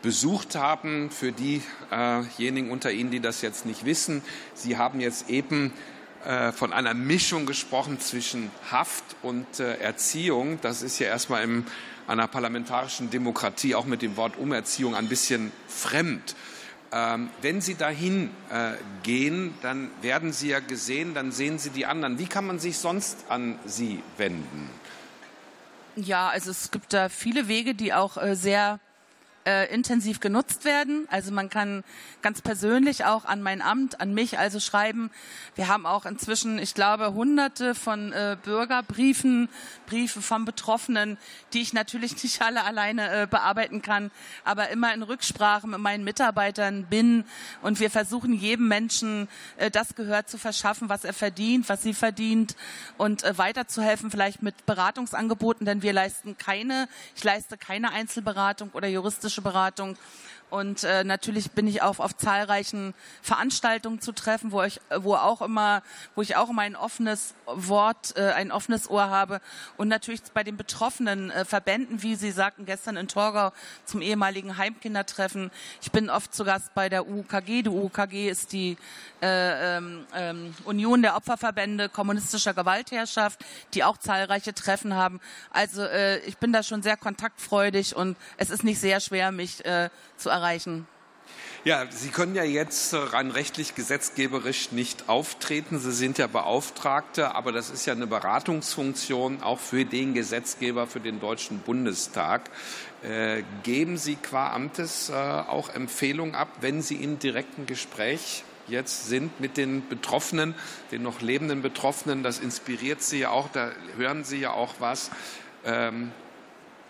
besucht 0.00 0.54
haben. 0.54 1.10
Für 1.10 1.32
diejenigen 1.32 2.70
unter 2.70 2.92
Ihnen, 2.92 3.10
die 3.10 3.20
das 3.20 3.42
jetzt 3.42 3.66
nicht 3.66 3.84
wissen, 3.84 4.22
Sie 4.54 4.76
haben 4.76 5.00
jetzt 5.00 5.28
eben 5.28 5.72
äh, 6.24 6.52
von 6.52 6.72
einer 6.72 6.94
Mischung 6.94 7.46
gesprochen 7.46 7.98
zwischen 7.98 8.52
Haft 8.70 9.04
und 9.22 9.58
äh, 9.58 9.76
Erziehung. 9.78 10.60
Das 10.62 10.82
ist 10.82 11.00
ja 11.00 11.08
erstmal 11.08 11.42
in 11.42 11.66
einer 12.06 12.28
parlamentarischen 12.28 13.10
Demokratie 13.10 13.74
auch 13.74 13.86
mit 13.86 14.02
dem 14.02 14.16
Wort 14.16 14.38
Umerziehung 14.38 14.94
ein 14.94 15.08
bisschen 15.08 15.50
fremd. 15.66 16.36
Ähm, 16.92 17.30
wenn 17.42 17.60
Sie 17.60 17.74
dahin 17.74 18.30
äh, 18.50 18.72
gehen, 19.02 19.54
dann 19.62 19.90
werden 20.02 20.32
Sie 20.32 20.48
ja 20.48 20.60
gesehen, 20.60 21.14
dann 21.14 21.32
sehen 21.32 21.58
Sie 21.58 21.70
die 21.70 21.86
anderen. 21.86 22.18
Wie 22.18 22.26
kann 22.26 22.46
man 22.46 22.58
sich 22.58 22.78
sonst 22.78 23.24
an 23.28 23.58
Sie 23.66 24.02
wenden? 24.16 24.70
Ja, 25.96 26.28
also 26.28 26.50
es 26.50 26.70
gibt 26.70 26.92
da 26.92 27.08
viele 27.08 27.48
Wege, 27.48 27.74
die 27.74 27.92
auch 27.92 28.16
äh, 28.16 28.36
sehr 28.36 28.78
äh, 29.46 29.72
intensiv 29.72 30.18
genutzt 30.20 30.64
werden. 30.64 31.06
Also 31.10 31.30
man 31.30 31.48
kann 31.48 31.84
ganz 32.22 32.42
persönlich 32.42 33.04
auch 33.04 33.24
an 33.24 33.42
mein 33.42 33.62
Amt, 33.62 34.00
an 34.00 34.12
mich 34.12 34.38
also 34.38 34.58
schreiben. 34.58 35.10
Wir 35.54 35.68
haben 35.68 35.86
auch 35.86 36.04
inzwischen, 36.04 36.58
ich 36.58 36.74
glaube, 36.74 37.14
hunderte 37.14 37.74
von 37.74 38.12
äh, 38.12 38.36
Bürgerbriefen, 38.42 39.48
Briefe 39.86 40.20
von 40.20 40.44
Betroffenen, 40.44 41.16
die 41.52 41.60
ich 41.60 41.72
natürlich 41.72 42.22
nicht 42.22 42.42
alle 42.42 42.64
alleine 42.64 43.22
äh, 43.22 43.26
bearbeiten 43.28 43.82
kann, 43.82 44.10
aber 44.44 44.70
immer 44.70 44.92
in 44.92 45.02
Rücksprache 45.02 45.68
mit 45.68 45.78
meinen 45.78 46.02
Mitarbeitern 46.02 46.86
bin. 46.86 47.24
Und 47.62 47.78
wir 47.78 47.90
versuchen 47.90 48.32
jedem 48.34 48.66
Menschen 48.66 49.28
äh, 49.58 49.70
das 49.70 49.94
Gehör 49.94 50.26
zu 50.26 50.38
verschaffen, 50.38 50.88
was 50.88 51.04
er 51.04 51.12
verdient, 51.12 51.68
was 51.68 51.82
sie 51.82 51.94
verdient 51.94 52.56
und 52.98 53.22
äh, 53.22 53.38
weiterzuhelfen, 53.38 54.10
vielleicht 54.10 54.42
mit 54.42 54.66
Beratungsangeboten, 54.66 55.64
denn 55.64 55.82
wir 55.82 55.92
leisten 55.92 56.36
keine, 56.36 56.88
ich 57.14 57.22
leiste 57.22 57.56
keine 57.56 57.92
Einzelberatung 57.92 58.70
oder 58.72 58.88
juristische 58.88 59.35
juristische 59.35 59.35
Beratung. 59.42 59.96
Und 60.48 60.84
äh, 60.84 61.02
natürlich 61.02 61.50
bin 61.50 61.66
ich 61.66 61.82
auch 61.82 61.98
auf 61.98 62.16
zahlreichen 62.16 62.94
Veranstaltungen 63.20 64.00
zu 64.00 64.12
treffen, 64.12 64.52
wo 64.52 64.62
ich, 64.62 64.80
wo 64.96 65.14
auch 65.14 65.42
immer, 65.42 65.82
wo 66.14 66.22
ich 66.22 66.36
auch 66.36 66.50
immer 66.50 66.62
ein 66.62 66.76
offenes 66.76 67.34
Wort, 67.46 68.16
äh, 68.16 68.32
ein 68.32 68.52
offenes 68.52 68.88
Ohr 68.88 69.10
habe. 69.10 69.40
Und 69.76 69.88
natürlich 69.88 70.22
bei 70.34 70.44
den 70.44 70.56
betroffenen 70.56 71.30
äh, 71.30 71.44
Verbänden, 71.44 72.02
wie 72.02 72.14
Sie 72.14 72.30
sagten 72.30 72.64
gestern 72.64 72.96
in 72.96 73.08
Torgau 73.08 73.52
zum 73.84 74.02
ehemaligen 74.02 74.56
Heimkindertreffen. 74.56 75.50
Ich 75.82 75.90
bin 75.90 76.10
oft 76.10 76.32
zu 76.32 76.44
Gast 76.44 76.74
bei 76.74 76.88
der 76.88 77.08
UKG. 77.08 77.62
Die 77.62 77.68
UKG 77.68 78.28
ist 78.28 78.52
die 78.52 78.76
äh, 79.22 79.76
ähm, 79.76 80.06
ähm, 80.14 80.54
Union 80.64 81.02
der 81.02 81.16
Opferverbände 81.16 81.88
kommunistischer 81.88 82.54
Gewaltherrschaft, 82.54 83.44
die 83.74 83.82
auch 83.82 83.96
zahlreiche 83.96 84.54
Treffen 84.54 84.94
haben. 84.94 85.20
Also 85.50 85.82
äh, 85.82 86.18
ich 86.20 86.38
bin 86.38 86.52
da 86.52 86.62
schon 86.62 86.82
sehr 86.82 86.96
kontaktfreudig 86.96 87.96
und 87.96 88.16
es 88.36 88.50
ist 88.50 88.62
nicht 88.62 88.80
sehr 88.80 89.00
schwer, 89.00 89.32
mich 89.32 89.64
äh, 89.64 89.90
zu 90.16 90.30
erreichen. 90.36 90.86
Ja, 91.64 91.84
Sie 91.90 92.10
können 92.10 92.36
ja 92.36 92.44
jetzt 92.44 92.94
rein 92.94 93.32
rechtlich 93.32 93.74
gesetzgeberisch 93.74 94.70
nicht 94.70 95.08
auftreten. 95.08 95.80
Sie 95.80 95.90
sind 95.90 96.16
ja 96.16 96.28
Beauftragte, 96.28 97.34
aber 97.34 97.50
das 97.50 97.70
ist 97.70 97.86
ja 97.86 97.92
eine 97.92 98.06
Beratungsfunktion 98.06 99.42
auch 99.42 99.58
für 99.58 99.84
den 99.84 100.14
Gesetzgeber, 100.14 100.86
für 100.86 101.00
den 101.00 101.18
Deutschen 101.18 101.58
Bundestag. 101.58 102.50
Äh, 103.02 103.42
geben 103.64 103.96
Sie 103.96 104.14
qua 104.14 104.52
Amtes 104.52 105.10
äh, 105.10 105.14
auch 105.14 105.68
Empfehlungen 105.70 106.36
ab, 106.36 106.48
wenn 106.60 106.82
Sie 106.82 107.02
im 107.02 107.18
direkten 107.18 107.66
Gespräch 107.66 108.44
jetzt 108.68 109.08
sind 109.08 109.40
mit 109.40 109.56
den 109.56 109.88
Betroffenen, 109.88 110.54
den 110.92 111.02
noch 111.02 111.20
lebenden 111.20 111.62
Betroffenen? 111.62 112.22
Das 112.22 112.38
inspiriert 112.38 113.02
Sie 113.02 113.18
ja 113.18 113.30
auch, 113.30 113.48
da 113.48 113.72
hören 113.96 114.22
Sie 114.22 114.38
ja 114.38 114.52
auch 114.52 114.74
was. 114.78 115.10
Ähm, 115.64 116.12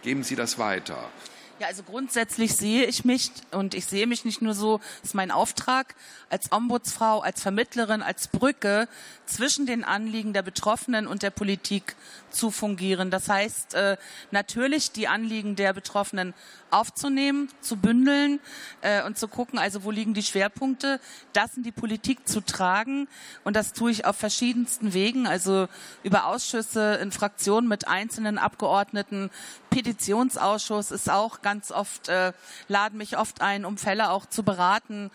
geben 0.02 0.22
Sie 0.22 0.36
das 0.36 0.58
weiter? 0.58 0.98
Ja, 1.58 1.68
also 1.68 1.82
grundsätzlich 1.82 2.54
sehe 2.54 2.84
ich 2.84 3.06
mich 3.06 3.30
und 3.50 3.72
ich 3.72 3.86
sehe 3.86 4.06
mich 4.06 4.26
nicht 4.26 4.42
nur 4.42 4.52
so, 4.52 4.78
ist 5.02 5.14
mein 5.14 5.30
Auftrag 5.30 5.94
als 6.28 6.52
Ombudsfrau, 6.52 7.20
als 7.20 7.40
Vermittlerin, 7.40 8.02
als 8.02 8.28
Brücke 8.28 8.88
zwischen 9.24 9.64
den 9.64 9.82
Anliegen 9.82 10.34
der 10.34 10.42
Betroffenen 10.42 11.06
und 11.06 11.22
der 11.22 11.30
Politik 11.30 11.96
zu 12.30 12.50
fungieren. 12.50 13.10
Das 13.10 13.28
heißt, 13.28 13.74
äh, 13.74 13.96
natürlich 14.30 14.92
die 14.92 15.08
Anliegen 15.08 15.56
der 15.56 15.72
Betroffenen 15.72 16.34
aufzunehmen, 16.70 17.48
zu 17.60 17.76
bündeln 17.76 18.40
äh, 18.80 19.02
und 19.04 19.18
zu 19.18 19.28
gucken, 19.28 19.58
also 19.58 19.84
wo 19.84 19.90
liegen 19.90 20.14
die 20.14 20.22
Schwerpunkte, 20.22 21.00
das 21.32 21.56
in 21.56 21.62
die 21.62 21.72
Politik 21.72 22.26
zu 22.28 22.40
tragen. 22.40 23.08
Und 23.44 23.56
das 23.56 23.72
tue 23.72 23.90
ich 23.90 24.04
auf 24.04 24.16
verschiedensten 24.16 24.92
Wegen, 24.92 25.26
also 25.26 25.68
über 26.02 26.26
Ausschüsse 26.26 26.96
in 26.96 27.12
Fraktionen 27.12 27.68
mit 27.68 27.88
einzelnen 27.88 28.38
Abgeordneten. 28.38 29.30
Petitionsausschuss 29.70 30.90
ist 30.90 31.10
auch 31.10 31.42
ganz 31.42 31.70
oft, 31.70 32.08
äh, 32.08 32.32
laden 32.68 32.98
mich 32.98 33.16
oft 33.16 33.40
ein, 33.40 33.64
um 33.64 33.78
Fälle 33.78 34.10
auch 34.10 34.26
zu 34.26 34.42
beraten 34.42 35.10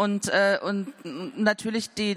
und, 0.00 0.30
äh, 0.30 0.58
und 0.62 0.94
natürlich 1.36 1.90
die, 1.90 2.16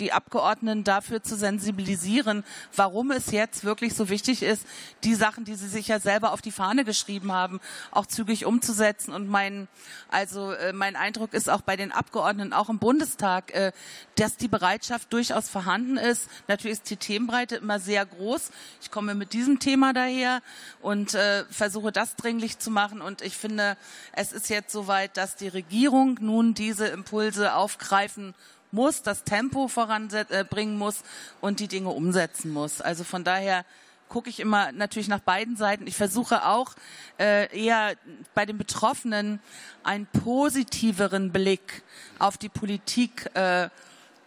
die 0.00 0.12
Abgeordneten 0.12 0.82
dafür 0.82 1.22
zu 1.22 1.36
sensibilisieren, 1.36 2.42
warum 2.74 3.12
es 3.12 3.30
jetzt 3.30 3.62
wirklich 3.62 3.94
so 3.94 4.08
wichtig 4.08 4.42
ist, 4.42 4.66
die 5.04 5.14
Sachen, 5.14 5.44
die 5.44 5.54
sie 5.54 5.68
sich 5.68 5.86
ja 5.86 6.00
selber 6.00 6.32
auf 6.32 6.42
die 6.42 6.50
Fahne 6.50 6.84
geschrieben 6.84 7.30
haben, 7.30 7.60
auch 7.92 8.06
zügig 8.06 8.46
umzusetzen. 8.46 9.14
Und 9.14 9.28
mein, 9.28 9.68
also 10.08 10.50
äh, 10.54 10.72
mein 10.72 10.96
Eindruck 10.96 11.34
ist 11.34 11.48
auch 11.48 11.60
bei 11.60 11.76
den 11.76 11.92
Abgeordneten, 11.92 12.52
auch 12.52 12.68
im 12.68 12.80
Bundestag, 12.80 13.54
äh, 13.54 13.70
dass 14.16 14.36
die 14.36 14.48
Bereitschaft 14.48 15.12
durchaus 15.12 15.48
vorhanden 15.48 15.98
ist. 15.98 16.28
Natürlich 16.48 16.78
ist 16.78 16.90
die 16.90 16.96
Themenbreite 16.96 17.54
immer 17.54 17.78
sehr 17.78 18.04
groß. 18.04 18.50
Ich 18.82 18.90
komme 18.90 19.14
mit 19.14 19.34
diesem 19.34 19.60
Thema 19.60 19.92
daher 19.92 20.42
und 20.82 21.14
äh, 21.14 21.44
versuche 21.48 21.92
das 21.92 22.16
dringlich 22.16 22.58
zu 22.58 22.72
machen. 22.72 23.00
Und 23.00 23.22
ich 23.22 23.36
finde, 23.36 23.76
es 24.14 24.32
ist 24.32 24.48
jetzt 24.48 24.72
soweit, 24.72 25.16
dass 25.16 25.36
die 25.36 25.46
Regierung 25.46 26.18
nun 26.20 26.54
diese 26.54 26.88
Impulse 27.04 27.54
aufgreifen 27.54 28.34
muss, 28.72 29.02
das 29.02 29.24
Tempo 29.24 29.68
voranbringen 29.68 30.78
muss 30.78 31.02
und 31.42 31.60
die 31.60 31.68
Dinge 31.68 31.90
umsetzen 31.90 32.50
muss. 32.50 32.80
Also 32.80 33.04
von 33.04 33.24
daher 33.24 33.66
gucke 34.08 34.30
ich 34.30 34.40
immer 34.40 34.72
natürlich 34.72 35.08
nach 35.08 35.20
beiden 35.20 35.56
Seiten. 35.56 35.86
Ich 35.86 35.96
versuche 35.96 36.46
auch 36.46 36.74
äh, 37.20 37.54
eher 37.56 37.94
bei 38.34 38.46
den 38.46 38.56
Betroffenen 38.56 39.40
einen 39.82 40.06
positiveren 40.06 41.30
Blick 41.30 41.82
auf 42.18 42.38
die 42.38 42.48
Politik 42.48 43.30
äh, 43.34 43.68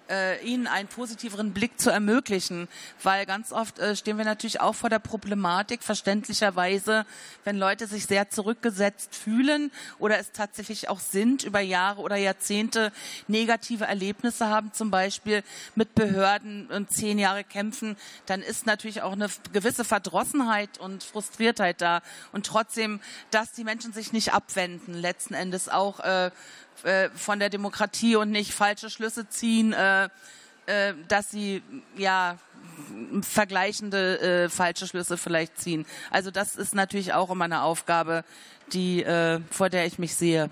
äh, 0.10 0.44
ihnen 0.46 0.68
einen 0.68 0.88
positiveren 0.88 1.54
Blick 1.54 1.80
zu 1.80 1.90
ermöglichen, 1.90 2.68
weil 3.04 3.26
ganz 3.26 3.52
oft 3.52 3.80
äh, 3.80 3.96
stehen 3.96 4.18
wir 4.18 4.26
natürlich 4.26 4.62
auch 4.62 4.74
vor 4.74 4.90
der 4.90 5.00
Problematik, 5.00 5.84
verständlicherweise, 5.84 7.06
wenn 7.44 7.58
Leute 7.58 7.88
sich 7.88 8.06
sehr 8.06 8.30
zurückgesetzt 8.30 9.16
fühlen 9.16 9.72
oder 10.00 10.20
es 10.20 10.32
tatsächlich 10.32 10.90
auch 10.90 11.00
sind, 11.00 11.44
über 11.44 11.60
Jahre 11.60 12.02
oder 12.02 12.16
Jahrzehnte 12.16 12.92
negative 13.28 13.86
Erlebnisse 13.86 14.48
haben, 14.48 14.74
zum 14.74 14.92
Beispiel 14.92 15.44
mit 15.76 15.96
Behörden 15.96 16.68
und 16.68 16.92
zehn 16.92 17.20
Jahre 17.20 17.44
kämpfen, 17.44 17.98
dann 18.26 18.42
ist 18.42 18.66
natürlich 18.66 19.02
auch 19.02 19.14
eine 19.14 19.30
gewisse 19.54 19.84
Verdrossenheit 19.84 20.78
und 20.78 21.04
Frustriertheit 21.04 21.82
da. 21.82 22.02
Und 22.32 22.46
trotzdem, 22.46 23.00
dass 23.32 23.54
die 23.54 23.64
Menschen 23.64 23.94
sich 23.94 24.14
nicht 24.14 24.34
abwenden, 24.34 24.94
letzten 24.94 25.34
Endes 25.34 25.70
auch 25.70 26.00
äh, 26.00 26.32
äh, 26.84 27.10
von 27.16 27.40
der 27.40 27.50
Demokratie 27.50 28.16
und 28.16 28.30
nicht 28.32 28.54
falsche 28.54 28.90
Schlüsse 28.90 29.28
ziehen, 29.28 29.74
äh, 29.74 30.10
äh, 30.66 30.94
dass 31.08 31.32
sie 31.32 31.64
ja 31.96 32.38
vergleichende 33.22 34.50
falsche 34.52 34.88
Schlüsse 34.88 35.18
vielleicht 35.18 35.60
ziehen. 35.60 35.86
Also 36.12 36.30
das 36.30 36.56
ist 36.56 36.76
natürlich 36.76 37.14
auch 37.14 37.32
immer 37.32 37.46
eine 37.46 37.64
Aufgabe, 37.64 38.24
die 38.74 39.04
vor 39.50 39.70
der 39.70 39.86
ich 39.88 39.98
mich 39.98 40.16
sehe. 40.16 40.52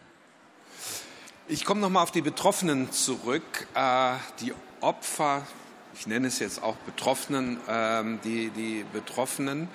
Ich 1.48 1.66
komme 1.66 1.82
noch 1.82 1.90
mal 1.90 2.02
auf 2.02 2.12
die 2.12 2.22
Betroffenen 2.22 2.92
zurück, 2.92 3.68
die 4.40 4.54
Opfer. 4.82 5.46
Ich 5.94 6.08
nenne 6.08 6.28
es 6.28 6.40
jetzt 6.40 6.64
auch 6.64 6.78
Betroffenen, 6.78 7.60
ähm, 7.68 8.20
die, 8.24 8.50
die 8.50 8.86
Betroffenen 8.92 9.70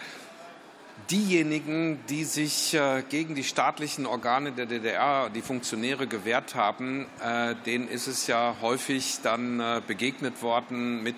diejenigen, 1.11 1.99
die 2.09 2.25
sich 2.25 2.73
äh, 2.75 3.03
gegen 3.09 3.35
die 3.35 3.43
staatlichen 3.45 4.07
Organe 4.07 4.53
der 4.53 4.67
DDR, 4.67 5.29
die 5.31 5.43
Funktionäre 5.43 6.07
gewehrt 6.07 6.55
haben, 6.55 7.07
äh, 7.23 7.57
denen 7.67 7.89
ist 7.89 8.07
es 8.07 8.29
ja 8.29 8.55
häufig 8.61 9.19
dann 9.23 9.59
äh, 9.61 9.81
begegnet 9.87 10.43
worden 10.43 11.03
mit 11.03 11.17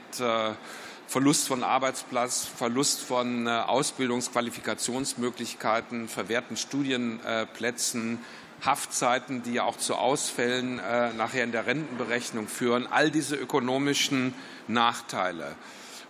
Verlust 1.06 1.48
von 1.48 1.62
Arbeitsplatz, 1.62 2.46
Verlust 2.46 3.02
von 3.02 3.46
Ausbildungsqualifikationsmöglichkeiten, 3.46 6.08
verwehrten 6.08 6.56
Studienplätzen, 6.56 8.18
Haftzeiten, 8.64 9.42
die 9.42 9.52
ja 9.54 9.64
auch 9.64 9.76
zu 9.76 9.96
Ausfällen 9.96 10.76
nachher 10.76 11.42
in 11.44 11.52
der 11.52 11.66
Rentenberechnung 11.66 12.48
führen. 12.48 12.86
All 12.86 13.10
diese 13.10 13.36
ökonomischen 13.36 14.32
Nachteile. 14.68 15.54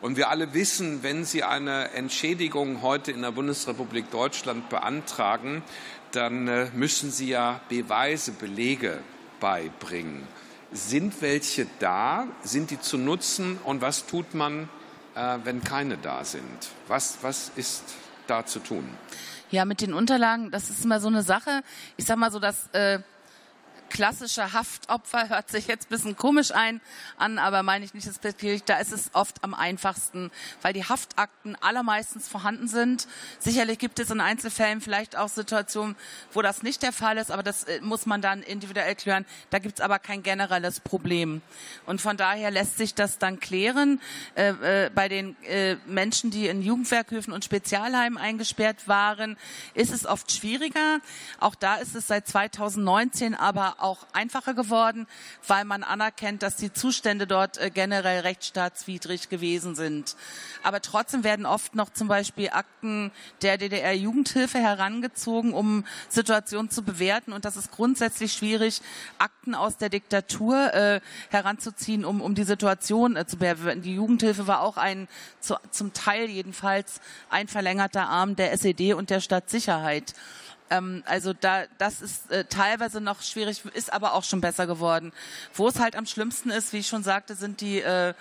Und 0.03 0.17
wir 0.17 0.31
alle 0.31 0.53
wissen, 0.53 1.05
wenn 1.05 1.25
Sie 1.25 1.45
eine 1.45 1.93
Entschädigung 1.93 2.83
heute 2.83 3.13
in 3.13 3.23
der 3.23 3.31
Bundesrepublik 3.31 4.11
Deutschland 4.11 4.69
beantragen, 4.69 5.63
dann 6.11 6.49
äh, 6.49 6.67
müssen 6.75 7.13
Sie 7.13 7.29
ja 7.29 7.61
Beweise, 7.69 8.33
Belege 8.33 8.99
beibringen. 9.39 10.27
Sind 10.73 11.23
welche 11.23 11.69
da? 11.79 12.27
Sind 12.43 12.73
die 12.73 12.81
zu 12.81 12.99
nutzen? 12.99 13.59
Und 13.63 13.81
was 13.81 14.05
tut 14.07 14.35
man, 14.35 14.69
äh, 15.15 15.39
wenn 15.45 15.63
keine 15.63 15.99
da 15.99 16.25
sind? 16.25 16.71
Was, 16.89 17.19
was 17.23 17.53
ist 17.55 17.85
da 18.27 18.45
zu 18.45 18.59
tun? 18.59 18.85
Ja, 19.53 19.65
mit 19.65 19.83
den 19.83 19.95
Unterlagen, 19.95 20.51
das 20.51 20.69
ist 20.69 20.85
immer 20.85 20.99
so 20.99 21.07
eine 21.07 21.23
Sache. 21.23 21.63
Ich 21.97 22.07
sage 22.07 22.19
mal 22.19 22.33
so, 22.33 22.41
dass 22.41 22.67
äh, 22.73 22.99
klassische 23.93 24.53
Haftopfer 24.55 25.29
hört 25.29 25.51
sich 25.51 25.67
jetzt 25.67 25.87
ein 25.87 25.91
bisschen 25.91 26.17
komisch 26.17 26.51
ein, 26.51 26.81
an, 27.19 27.39
aber 27.39 27.63
meine 27.63 27.85
ich 27.85 27.93
nicht 27.93 28.07
respektierlich. 28.07 28.65
Da 28.65 28.79
ist 28.79 28.91
es 28.91 29.11
oft 29.13 29.45
am 29.45 29.53
einfachsten, 29.53 30.31
weil 30.63 30.73
die 30.73 30.85
Haftakten 30.85 31.57
allermeistens 31.61 32.27
vorhanden 32.27 32.69
sind. 32.69 33.07
Sicherlich 33.39 33.79
gibt 33.79 33.99
es 33.99 34.11
in 34.11 34.21
Einzelfällen 34.21 34.81
vielleicht 34.81 35.17
auch 35.17 35.29
Situationen, 35.29 35.95
wo 36.33 36.41
das 36.41 36.63
nicht 36.63 36.83
der 36.83 36.93
Fall 36.93 37.19
ist, 37.19 37.31
aber 37.31 37.43
das 37.43 37.65
äh, 37.65 37.81
muss 37.83 38.07
man 38.07 38.23
dann 38.23 38.43
individuell 38.43 38.95
klären. 38.95 39.27
Da 39.51 39.59
gibt 39.59 39.79
es 39.79 39.85
aber 39.85 39.99
kein 39.99 40.23
generelles 40.23 40.81
Problem. 40.81 41.43
Und 41.85 42.01
von 42.01 42.17
daher 42.17 42.51
lässt 42.51 42.79
sich 42.79 42.95
das 42.95 43.19
dann 43.19 43.41
klären. 43.41 44.01
Äh, 44.35 44.87
äh, 44.87 44.91
bei 44.95 45.09
den 45.09 45.37
äh, 45.43 45.77
Menschen, 45.87 46.31
die 46.31 46.47
in 46.49 46.63
Jugendwerkhöfen 46.63 47.33
und 47.33 47.45
Spezialheimen 47.45 48.19
eingesperrt 48.19 48.89
waren, 48.89 49.37
ist 49.75 49.93
es 49.93 50.07
oft 50.07 50.33
schwieriger. 50.33 51.01
Auch 51.41 51.55
da 51.55 51.77
ist 51.77 51.95
es 51.95 52.07
seit 52.07 52.27
2019 52.27 53.35
aber 53.35 53.82
auch 53.83 54.07
einfacher 54.13 54.55
geworden, 54.55 55.07
weil 55.47 55.65
man 55.65 55.83
anerkennt, 55.83 56.43
dass 56.43 56.57
die 56.57 56.73
Zustände 56.73 57.27
dort 57.27 57.59
äh, 57.59 57.71
generell 57.71 58.21
rechtsstaatswidrig 58.21 59.29
gewesen 59.29 59.75
sind. 59.75 60.17
Aber 60.63 60.81
trotzdem 60.81 61.25
werden 61.25 61.47
oft 61.47 61.75
noch 61.75 61.91
zum 61.91 62.09
Beispiel 62.09 62.51
Akten 62.51 63.11
der 63.43 63.59
DDR-Jugendhilfe 63.59 64.59
herangezogen, 64.59 65.53
um 65.53 65.85
Situationen 66.09 66.71
zu 66.71 66.83
bewerten. 66.83 67.33
Und 67.33 67.45
das 67.45 67.57
ist 67.57 67.73
grundsätzlich 67.73 68.33
schwierig, 68.33 68.81
Akten 69.19 69.55
aus 69.55 69.77
der 69.77 69.89
Diktatur 69.89 70.73
äh, 70.73 71.01
heranzuziehen, 71.31 72.05
um, 72.05 72.21
um 72.21 72.35
die 72.35 72.45
Situation 72.45 73.17
äh, 73.17 73.27
zu 73.27 73.37
bewerten. 73.37 73.83
Die 73.83 73.95
Jugendhilfe 73.95 74.47
war 74.47 74.61
auch 74.61 74.77
ein, 74.77 75.09
zu, 75.41 75.57
zum 75.71 75.93
Teil 75.93 76.31
jedenfalls, 76.31 77.01
ein 77.31 77.49
verlängerter 77.49 78.09
Arm 78.09 78.37
der 78.37 78.53
SED 78.53 78.95
und 78.95 79.11
der 79.11 79.21
Stadtsicherheit. 79.21 80.15
Ähm, 80.71 81.03
also 81.07 81.33
da, 81.33 81.65
das 81.79 82.01
ist 82.01 82.31
äh, 82.31 82.45
teilweise 82.45 83.01
noch 83.01 83.23
schwierig, 83.23 83.63
ist 83.75 83.93
aber 83.93 84.15
auch 84.15 84.25
schon 84.25 84.41
besser 84.41 84.67
geworden. 84.67 85.13
Wo 85.55 85.69
es 85.69 85.79
halt 85.79 85.97
am 85.97 86.07
schlimmsten 86.07 86.51
ist, 86.51 86.73
wie 86.73 86.79
ich 86.79 86.89
schon 86.89 87.03
sagte, 87.03 87.35
sind 87.35 87.61
die 87.61 87.81
äh, 87.81 88.15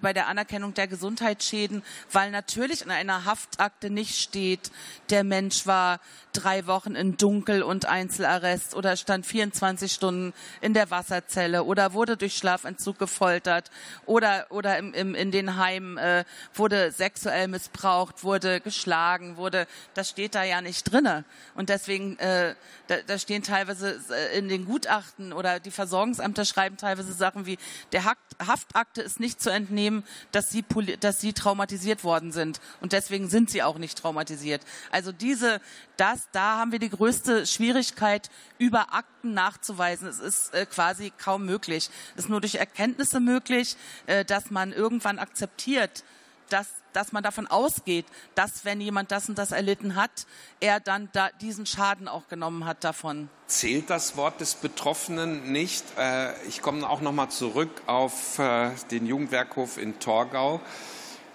bei 0.00 0.12
der 0.12 0.28
Anerkennung 0.28 0.74
der 0.74 0.88
Gesundheitsschäden, 0.88 1.82
weil 2.10 2.30
natürlich 2.30 2.82
in 2.82 2.90
einer 2.90 3.24
Haftakte 3.24 3.90
nicht 3.90 4.16
steht, 4.16 4.70
der 5.10 5.24
Mensch 5.24 5.66
war 5.66 6.00
drei 6.32 6.66
Wochen 6.66 6.94
in 6.94 7.16
Dunkel- 7.16 7.62
und 7.62 7.84
Einzelarrest 7.84 8.74
oder 8.74 8.96
stand 8.96 9.26
24 9.26 9.92
Stunden 9.92 10.32
in 10.60 10.72
der 10.72 10.90
Wasserzelle 10.90 11.64
oder 11.64 11.92
wurde 11.92 12.16
durch 12.16 12.36
Schlafentzug 12.36 12.98
gefoltert 12.98 13.70
oder, 14.06 14.46
oder 14.48 14.78
im, 14.78 14.94
im, 14.94 15.14
in 15.14 15.30
den 15.30 15.56
Heimen 15.56 15.98
äh, 15.98 16.24
wurde 16.54 16.90
sexuell 16.90 17.48
missbraucht, 17.48 18.24
wurde 18.24 18.60
geschlagen, 18.60 19.36
wurde, 19.36 19.66
das 19.94 20.08
steht 20.08 20.34
da 20.34 20.42
ja 20.42 20.62
nicht 20.62 20.84
drinne. 20.84 21.24
Und 21.54 21.68
deswegen, 21.68 22.18
äh, 22.18 22.54
da, 22.86 22.96
da 23.06 23.18
stehen 23.18 23.42
teilweise 23.42 24.00
äh, 24.10 24.38
in 24.38 24.48
den 24.48 24.64
Gutachten 24.64 25.32
oder 25.32 25.60
die 25.60 25.70
Versorgungsämter 25.70 26.44
schreiben 26.44 26.76
teilweise 26.76 27.12
Sachen 27.12 27.44
wie, 27.44 27.58
der 27.92 28.04
Haftakte 28.04 29.02
ist 29.02 29.20
nicht 29.20 29.41
zu 29.42 29.50
entnehmen, 29.50 30.04
dass 30.30 30.50
sie, 30.50 30.64
dass 31.00 31.20
sie 31.20 31.32
traumatisiert 31.32 32.04
worden 32.04 32.32
sind. 32.32 32.60
Und 32.80 32.92
deswegen 32.92 33.28
sind 33.28 33.50
sie 33.50 33.62
auch 33.62 33.78
nicht 33.78 33.98
traumatisiert. 33.98 34.62
Also 34.90 35.12
diese, 35.12 35.60
das, 35.96 36.28
da 36.32 36.58
haben 36.58 36.72
wir 36.72 36.78
die 36.78 36.90
größte 36.90 37.46
Schwierigkeit, 37.46 38.30
über 38.58 38.94
Akten 38.94 39.34
nachzuweisen. 39.34 40.08
Es 40.08 40.18
ist 40.18 40.54
äh, 40.54 40.66
quasi 40.66 41.12
kaum 41.18 41.44
möglich. 41.44 41.90
Es 42.16 42.24
ist 42.24 42.28
nur 42.28 42.40
durch 42.40 42.54
Erkenntnisse 42.54 43.20
möglich, 43.20 43.76
äh, 44.06 44.24
dass 44.24 44.50
man 44.50 44.72
irgendwann 44.72 45.18
akzeptiert, 45.18 46.04
dass, 46.48 46.68
dass 46.92 47.12
man 47.12 47.22
davon 47.22 47.46
ausgeht, 47.46 48.06
dass 48.34 48.64
wenn 48.64 48.80
jemand 48.80 49.10
das 49.10 49.28
und 49.28 49.38
das 49.38 49.52
erlitten 49.52 49.96
hat, 49.96 50.26
er 50.60 50.80
dann 50.80 51.08
da 51.12 51.30
diesen 51.40 51.66
Schaden 51.66 52.08
auch 52.08 52.28
genommen 52.28 52.64
hat 52.64 52.84
davon. 52.84 53.28
Zählt 53.46 53.90
das 53.90 54.16
Wort 54.16 54.40
des 54.40 54.54
Betroffenen 54.54 55.52
nicht? 55.52 55.84
Äh, 55.98 56.32
ich 56.46 56.62
komme 56.62 56.88
auch 56.88 57.00
noch 57.00 57.12
mal 57.12 57.28
zurück 57.28 57.82
auf 57.86 58.38
äh, 58.38 58.70
den 58.90 59.06
Jugendwerkhof 59.06 59.78
in 59.78 59.98
Torgau. 59.98 60.60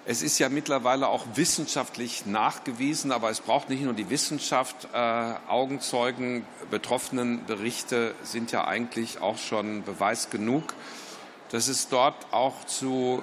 Es 0.09 0.21
ist 0.21 0.39
ja 0.39 0.47
mittlerweile 0.47 1.09
auch 1.09 1.25
wissenschaftlich 1.35 2.25
nachgewiesen, 2.25 3.11
aber 3.11 3.29
es 3.29 3.41
braucht 3.41 3.69
nicht 3.69 3.81
nur 3.81 3.91
die 3.91 4.09
Wissenschaft. 4.09 4.87
Äh, 4.93 4.97
Augenzeugen, 4.97 6.45
Betroffenenberichte 6.71 8.15
sind 8.23 8.53
ja 8.53 8.65
eigentlich 8.65 9.19
auch 9.19 9.37
schon 9.37 9.83
Beweis 9.83 10.29
genug, 10.29 10.73
dass 11.51 11.67
es 11.67 11.89
dort 11.89 12.31
auch 12.31 12.65
zu 12.65 13.21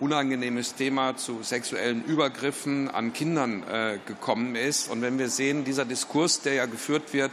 unangenehmes 0.00 0.74
Thema 0.74 1.16
zu 1.16 1.42
sexuellen 1.42 2.04
Übergriffen 2.04 2.90
an 2.90 3.12
Kindern 3.12 3.62
äh, 3.62 3.98
gekommen 4.06 4.56
ist. 4.56 4.90
Und 4.90 5.02
wenn 5.02 5.18
wir 5.18 5.28
sehen, 5.28 5.64
dieser 5.64 5.84
Diskurs, 5.84 6.40
der 6.40 6.54
ja 6.54 6.66
geführt 6.66 7.12
wird, 7.12 7.32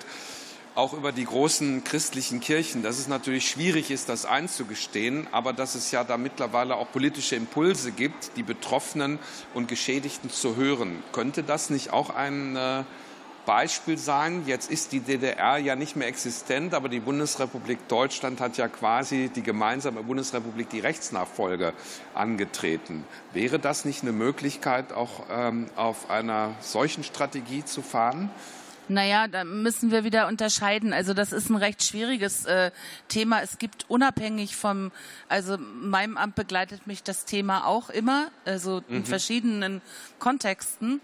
auch 0.73 0.93
über 0.93 1.11
die 1.11 1.25
großen 1.25 1.83
christlichen 1.83 2.39
Kirchen, 2.39 2.81
dass 2.81 2.97
es 2.97 3.07
natürlich 3.07 3.49
schwierig 3.49 3.91
ist, 3.91 4.07
das 4.07 4.25
einzugestehen, 4.25 5.27
aber 5.31 5.51
dass 5.51 5.75
es 5.75 5.91
ja 5.91 6.03
da 6.03 6.17
mittlerweile 6.17 6.75
auch 6.75 6.91
politische 6.91 7.35
Impulse 7.35 7.91
gibt, 7.91 8.37
die 8.37 8.43
Betroffenen 8.43 9.19
und 9.53 9.67
Geschädigten 9.67 10.29
zu 10.29 10.55
hören. 10.55 11.03
Könnte 11.11 11.43
das 11.43 11.69
nicht 11.69 11.91
auch 11.91 12.09
ein 12.09 12.55
äh, 12.55 12.83
Beispiel 13.45 13.97
sein. 13.97 14.43
Jetzt 14.45 14.69
ist 14.71 14.91
die 14.91 14.99
DDR 14.99 15.57
ja 15.57 15.75
nicht 15.75 15.95
mehr 15.95 16.07
existent, 16.07 16.73
aber 16.73 16.89
die 16.89 16.99
Bundesrepublik 16.99 17.87
Deutschland 17.87 18.39
hat 18.39 18.57
ja 18.57 18.67
quasi 18.67 19.29
die 19.33 19.43
gemeinsame 19.43 20.03
Bundesrepublik 20.03 20.69
die 20.69 20.79
Rechtsnachfolge 20.79 21.73
angetreten. 22.13 23.05
Wäre 23.33 23.59
das 23.59 23.85
nicht 23.85 24.03
eine 24.03 24.11
Möglichkeit, 24.11 24.93
auch 24.93 25.25
ähm, 25.31 25.67
auf 25.75 26.09
einer 26.09 26.55
solchen 26.59 27.03
Strategie 27.03 27.65
zu 27.65 27.81
fahren? 27.81 28.29
Naja, 28.91 29.27
da 29.27 29.45
müssen 29.45 29.89
wir 29.91 30.03
wieder 30.03 30.27
unterscheiden. 30.27 30.91
Also 30.91 31.13
das 31.13 31.31
ist 31.31 31.49
ein 31.49 31.55
recht 31.55 31.81
schwieriges 31.83 32.45
äh, 32.45 32.71
Thema. 33.07 33.41
Es 33.41 33.57
gibt 33.57 33.89
unabhängig 33.89 34.57
vom, 34.57 34.91
also 35.29 35.57
meinem 35.57 36.17
Amt 36.17 36.35
begleitet 36.35 36.87
mich 36.87 37.01
das 37.01 37.23
Thema 37.23 37.65
auch 37.65 37.89
immer, 37.89 38.31
also 38.43 38.81
in 38.89 38.99
mhm. 38.99 39.05
verschiedenen 39.05 39.81
Kontexten. 40.19 40.99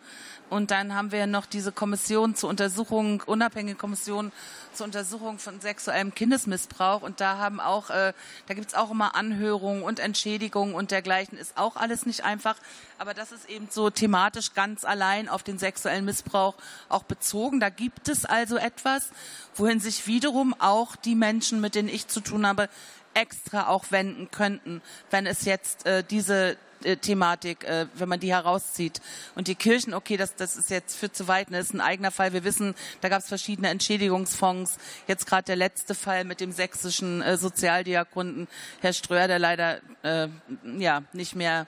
Und 0.49 0.71
dann 0.71 0.95
haben 0.95 1.11
wir 1.11 1.27
noch 1.27 1.45
diese 1.45 1.71
Kommission 1.71 2.35
zur 2.35 2.49
Untersuchung, 2.49 3.21
unabhängige 3.25 3.77
Kommission 3.77 4.31
zur 4.73 4.85
Untersuchung 4.85 5.39
von 5.39 5.59
sexuellem 5.59 6.15
Kindesmissbrauch. 6.15 7.01
Und 7.01 7.19
da 7.19 7.37
haben 7.37 7.59
auch, 7.59 7.89
äh, 7.89 8.13
da 8.47 8.53
gibt's 8.53 8.73
auch 8.73 8.91
immer 8.91 9.15
Anhörungen 9.15 9.83
und 9.83 9.99
Entschädigungen 9.99 10.73
und 10.73 10.91
dergleichen. 10.91 11.37
Ist 11.37 11.57
auch 11.57 11.75
alles 11.75 12.05
nicht 12.05 12.23
einfach. 12.23 12.55
Aber 12.97 13.13
das 13.13 13.31
ist 13.31 13.49
eben 13.49 13.67
so 13.69 13.89
thematisch 13.89 14.53
ganz 14.53 14.85
allein 14.85 15.27
auf 15.27 15.43
den 15.43 15.59
sexuellen 15.59 16.05
Missbrauch 16.05 16.55
auch 16.87 17.03
bezogen. 17.03 17.59
Da 17.59 17.69
gibt 17.69 18.07
es 18.07 18.23
also 18.23 18.57
etwas, 18.57 19.09
wohin 19.55 19.81
sich 19.81 20.07
wiederum 20.07 20.55
auch 20.59 20.95
die 20.95 21.15
Menschen, 21.15 21.59
mit 21.59 21.75
denen 21.75 21.89
ich 21.89 22.07
zu 22.07 22.21
tun 22.21 22.47
habe, 22.47 22.69
extra 23.13 23.67
auch 23.67 23.85
wenden 23.89 24.29
könnten, 24.29 24.81
wenn 25.09 25.25
es 25.25 25.43
jetzt 25.45 25.87
äh, 25.87 26.03
diese 26.03 26.55
Thematik, 26.95 27.65
äh, 27.65 27.87
wenn 27.95 28.07
man 28.07 28.19
die 28.19 28.33
herauszieht. 28.33 29.01
Und 29.35 29.47
die 29.47 29.55
Kirchen, 29.55 29.93
okay, 29.93 30.15
das, 30.15 30.35
das 30.35 30.55
ist 30.55 30.69
jetzt 30.69 30.95
für 30.95 31.11
zu 31.11 31.27
weit, 31.27 31.51
ne, 31.51 31.57
das 31.57 31.67
ist 31.67 31.73
ein 31.73 31.81
eigener 31.81 32.11
Fall. 32.11 32.31
Wir 32.31 32.43
wissen, 32.43 32.75
da 33.01 33.09
gab 33.09 33.19
es 33.19 33.27
verschiedene 33.27 33.69
Entschädigungsfonds. 33.69 34.77
Jetzt 35.07 35.27
gerade 35.27 35.43
der 35.43 35.55
letzte 35.57 35.95
Fall 35.95 36.23
mit 36.23 36.39
dem 36.39 36.51
sächsischen 36.51 37.21
äh, 37.21 37.37
Sozialdiakonen, 37.37 38.47
Herr 38.79 38.93
Ströer, 38.93 39.27
der 39.27 39.39
leider 39.39 39.79
äh, 40.03 40.29
ja 40.77 41.03
nicht 41.13 41.35
mehr 41.35 41.67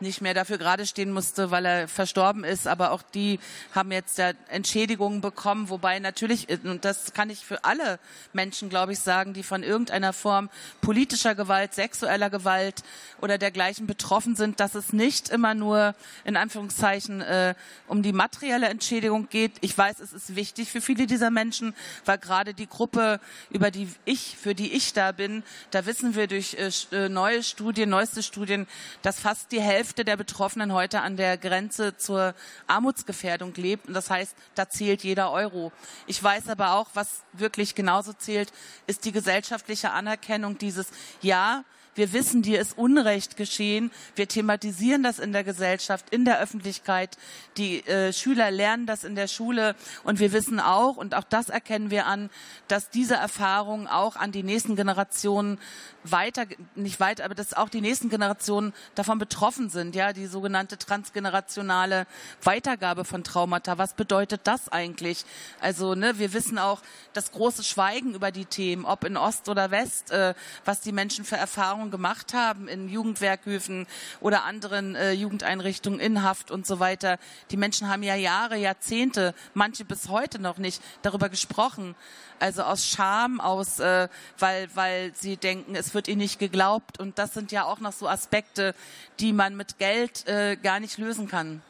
nicht 0.00 0.20
mehr 0.20 0.34
dafür 0.34 0.58
gerade 0.58 0.86
stehen 0.86 1.12
musste, 1.12 1.50
weil 1.50 1.64
er 1.64 1.88
verstorben 1.88 2.44
ist. 2.44 2.66
Aber 2.66 2.92
auch 2.92 3.02
die 3.02 3.38
haben 3.74 3.92
jetzt 3.92 4.18
ja 4.18 4.32
Entschädigungen 4.48 5.20
bekommen, 5.20 5.68
wobei 5.68 5.98
natürlich, 5.98 6.48
und 6.64 6.84
das 6.84 7.12
kann 7.12 7.30
ich 7.30 7.44
für 7.44 7.64
alle 7.64 7.98
Menschen, 8.32 8.68
glaube 8.68 8.92
ich, 8.92 8.98
sagen, 9.00 9.34
die 9.34 9.42
von 9.42 9.62
irgendeiner 9.62 10.12
Form 10.12 10.50
politischer 10.80 11.34
Gewalt, 11.34 11.74
sexueller 11.74 12.30
Gewalt 12.30 12.82
oder 13.20 13.38
dergleichen 13.38 13.86
betroffen 13.86 14.36
sind, 14.36 14.60
dass 14.60 14.74
es 14.74 14.92
nicht 14.92 15.28
immer 15.28 15.54
nur 15.54 15.94
in 16.24 16.36
Anführungszeichen 16.36 17.20
äh, 17.20 17.54
um 17.86 18.02
die 18.02 18.12
materielle 18.12 18.68
Entschädigung 18.68 19.28
geht. 19.28 19.52
Ich 19.60 19.76
weiß, 19.76 20.00
es 20.00 20.12
ist 20.12 20.36
wichtig 20.36 20.70
für 20.70 20.80
viele 20.80 21.06
dieser 21.06 21.30
Menschen, 21.30 21.74
weil 22.04 22.18
gerade 22.18 22.54
die 22.54 22.68
Gruppe, 22.68 23.20
über 23.50 23.70
die 23.70 23.88
ich, 24.04 24.36
für 24.36 24.54
die 24.54 24.72
ich 24.72 24.92
da 24.92 25.12
bin, 25.12 25.42
da 25.70 25.86
wissen 25.86 26.14
wir 26.14 26.26
durch 26.26 26.54
äh, 26.54 26.70
äh 26.92 27.08
neue 27.08 27.42
Studien, 27.42 27.90
neueste 27.90 28.22
Studien, 28.22 28.66
dass 29.02 29.20
fast 29.20 29.52
die 29.52 29.60
Hälfte 29.60 29.89
Hälfte 29.90 30.04
der 30.04 30.16
Betroffenen 30.16 30.72
heute 30.72 31.00
an 31.00 31.16
der 31.16 31.36
Grenze 31.36 31.96
zur 31.96 32.32
Armutsgefährdung 32.68 33.52
lebt. 33.54 33.88
Und 33.88 33.94
das 33.94 34.08
heißt, 34.08 34.36
da 34.54 34.68
zählt 34.68 35.02
jeder 35.02 35.32
Euro. 35.32 35.72
Ich 36.06 36.22
weiß 36.22 36.48
aber 36.48 36.74
auch, 36.74 36.90
was 36.94 37.24
wirklich 37.32 37.74
genauso 37.74 38.12
zählt, 38.12 38.52
ist 38.86 39.04
die 39.04 39.10
gesellschaftliche 39.10 39.90
Anerkennung 39.90 40.58
dieses 40.58 40.90
Ja, 41.22 41.64
Wir 41.96 42.12
wissen, 42.12 42.42
dir 42.42 42.60
ist 42.60 42.78
Unrecht 42.78 43.36
geschehen. 43.36 43.90
Wir 44.14 44.28
thematisieren 44.28 45.02
das 45.02 45.18
in 45.18 45.32
der 45.32 45.42
Gesellschaft, 45.42 46.06
in 46.10 46.24
der 46.24 46.40
Öffentlichkeit. 46.40 47.18
Die 47.56 47.84
äh, 47.86 48.12
Schüler 48.12 48.52
lernen 48.52 48.86
das 48.86 49.02
in 49.02 49.16
der 49.16 49.26
Schule. 49.26 49.74
Und 50.04 50.20
wir 50.20 50.32
wissen 50.32 50.60
auch, 50.60 50.96
und 50.96 51.16
auch 51.16 51.24
das 51.24 51.48
erkennen 51.48 51.90
wir 51.90 52.06
an, 52.06 52.30
dass 52.68 52.90
diese 52.90 53.16
Erfahrungen 53.16 53.88
auch 53.88 54.14
an 54.14 54.30
die 54.30 54.44
nächsten 54.44 54.76
Generationen 54.76 55.58
weiter, 56.04 56.46
nicht 56.76 57.00
weiter, 57.00 57.24
aber 57.24 57.34
dass 57.34 57.54
auch 57.54 57.68
die 57.68 57.80
nächsten 57.80 58.08
Generationen 58.08 58.72
davon 58.94 59.18
betroffen 59.18 59.68
sind. 59.68 59.96
Ja, 59.96 60.12
die 60.12 60.26
sogenannte 60.26 60.78
transgenerationale 60.78 62.06
Weitergabe 62.42 63.04
von 63.04 63.24
Traumata. 63.24 63.78
Was 63.78 63.94
bedeutet 63.94 64.42
das 64.44 64.68
eigentlich? 64.68 65.24
Also, 65.60 65.96
ne, 65.96 66.18
wir 66.18 66.32
wissen 66.32 66.58
auch, 66.58 66.82
das 67.12 67.32
große 67.32 67.64
Schweigen 67.64 68.14
über 68.14 68.30
die 68.30 68.44
Themen, 68.44 68.84
ob 68.84 69.04
in 69.04 69.16
Ost 69.16 69.48
oder 69.48 69.70
West, 69.72 70.12
äh, 70.12 70.34
was 70.64 70.80
die 70.80 70.92
Menschen 70.92 71.24
für 71.24 71.36
Erfahrungen 71.36 71.79
gemacht 71.88 72.34
haben 72.34 72.68
in 72.68 72.88
Jugendwerkhöfen 72.88 73.86
oder 74.20 74.44
anderen 74.44 74.94
äh, 74.94 75.12
Jugendeinrichtungen 75.12 76.00
in 76.00 76.22
Haft 76.22 76.50
und 76.50 76.66
so 76.66 76.80
weiter. 76.80 77.18
Die 77.50 77.56
Menschen 77.56 77.88
haben 77.88 78.02
ja 78.02 78.16
Jahre, 78.16 78.56
Jahrzehnte, 78.56 79.34
manche 79.54 79.84
bis 79.84 80.08
heute 80.08 80.38
noch 80.40 80.58
nicht 80.58 80.82
darüber 81.02 81.28
gesprochen. 81.28 81.94
Also 82.40 82.62
aus 82.62 82.86
Scham, 82.86 83.40
aus, 83.40 83.78
äh, 83.78 84.08
weil, 84.38 84.68
weil 84.74 85.12
sie 85.14 85.36
denken, 85.36 85.74
es 85.74 85.94
wird 85.94 86.08
ihnen 86.08 86.18
nicht 86.18 86.38
geglaubt. 86.38 86.98
Und 86.98 87.18
das 87.18 87.34
sind 87.34 87.52
ja 87.52 87.64
auch 87.64 87.80
noch 87.80 87.92
so 87.92 88.08
Aspekte, 88.08 88.74
die 89.20 89.32
man 89.32 89.56
mit 89.56 89.78
Geld 89.78 90.26
äh, 90.26 90.56
gar 90.56 90.80
nicht 90.80 90.98
lösen 90.98 91.28
kann. 91.28 91.62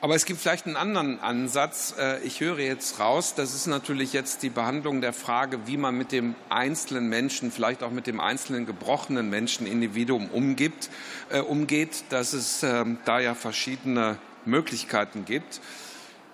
Aber 0.00 0.14
es 0.14 0.26
gibt 0.26 0.40
vielleicht 0.40 0.66
einen 0.66 0.76
anderen 0.76 1.18
Ansatz. 1.20 1.92
Äh, 1.98 2.20
ich 2.22 2.38
höre 2.40 2.60
jetzt 2.60 3.00
raus, 3.00 3.34
das 3.34 3.52
ist 3.52 3.66
natürlich 3.66 4.12
jetzt 4.12 4.44
die 4.44 4.48
Behandlung 4.48 5.00
der 5.00 5.12
Frage, 5.12 5.66
wie 5.66 5.76
man 5.76 5.98
mit 5.98 6.12
dem 6.12 6.36
einzelnen 6.48 7.08
Menschen, 7.08 7.50
vielleicht 7.50 7.82
auch 7.82 7.90
mit 7.90 8.06
dem 8.06 8.20
einzelnen 8.20 8.64
gebrochenen 8.64 9.28
Menschenindividuum 9.28 10.28
umgibt, 10.28 10.88
äh, 11.30 11.40
umgeht, 11.40 12.04
dass 12.10 12.32
es 12.32 12.62
äh, 12.62 12.84
da 13.06 13.18
ja 13.18 13.34
verschiedene 13.34 14.18
Möglichkeiten 14.44 15.24
gibt. 15.24 15.60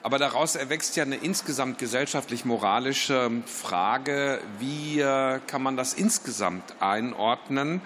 Aber 0.03 0.18
daraus 0.18 0.57
erwächst 0.57 0.96
ja 0.96 1.05
eine 1.05 1.16
insgesamt 1.16 1.79
gesellschaftlich-moralische 1.79 3.31
Frage, 3.46 4.42
wie 4.59 5.00
äh, 5.00 5.40
kann 5.46 5.62
man 5.62 5.79
das 5.79 5.94
insgesamt 5.94 6.74
einordnen? 6.81 7.81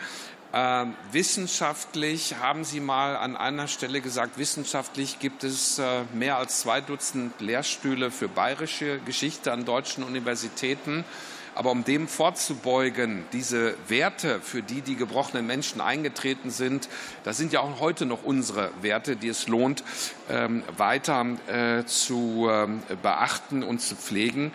Äh, 0.50 0.86
wissenschaftlich 1.12 2.36
haben 2.40 2.64
Sie 2.64 2.80
mal 2.80 3.16
an 3.16 3.36
einer 3.36 3.68
Stelle 3.68 4.00
gesagt, 4.00 4.38
wissenschaftlich 4.38 5.18
gibt 5.18 5.44
es 5.44 5.78
äh, 5.78 6.04
mehr 6.14 6.38
als 6.38 6.60
zwei 6.60 6.80
Dutzend 6.80 7.38
Lehrstühle 7.40 8.10
für 8.10 8.28
bayerische 8.28 8.98
Geschichte 9.00 9.52
an 9.52 9.66
deutschen 9.66 10.04
Universitäten. 10.04 11.04
Aber 11.54 11.70
um 11.70 11.84
dem 11.84 12.08
vorzubeugen, 12.08 13.24
diese 13.32 13.74
Werte, 13.88 14.40
für 14.40 14.62
die 14.62 14.80
die 14.80 14.96
gebrochenen 14.96 15.46
Menschen 15.46 15.80
eingetreten 15.82 16.50
sind, 16.50 16.88
das 17.24 17.36
sind 17.36 17.52
ja 17.52 17.60
auch 17.60 17.80
heute 17.80 18.06
noch 18.06 18.22
unsere 18.22 18.70
Werte, 18.80 19.16
die 19.16 19.28
es 19.28 19.48
lohnt, 19.48 19.82
ähm, 20.30 20.62
weiter 20.76 21.26
äh, 21.48 21.84
zu 21.84 22.48
ähm, 22.50 22.82
beachten 23.02 23.62
und 23.62 23.80
zu 23.80 23.96
pflegen. 23.96 24.52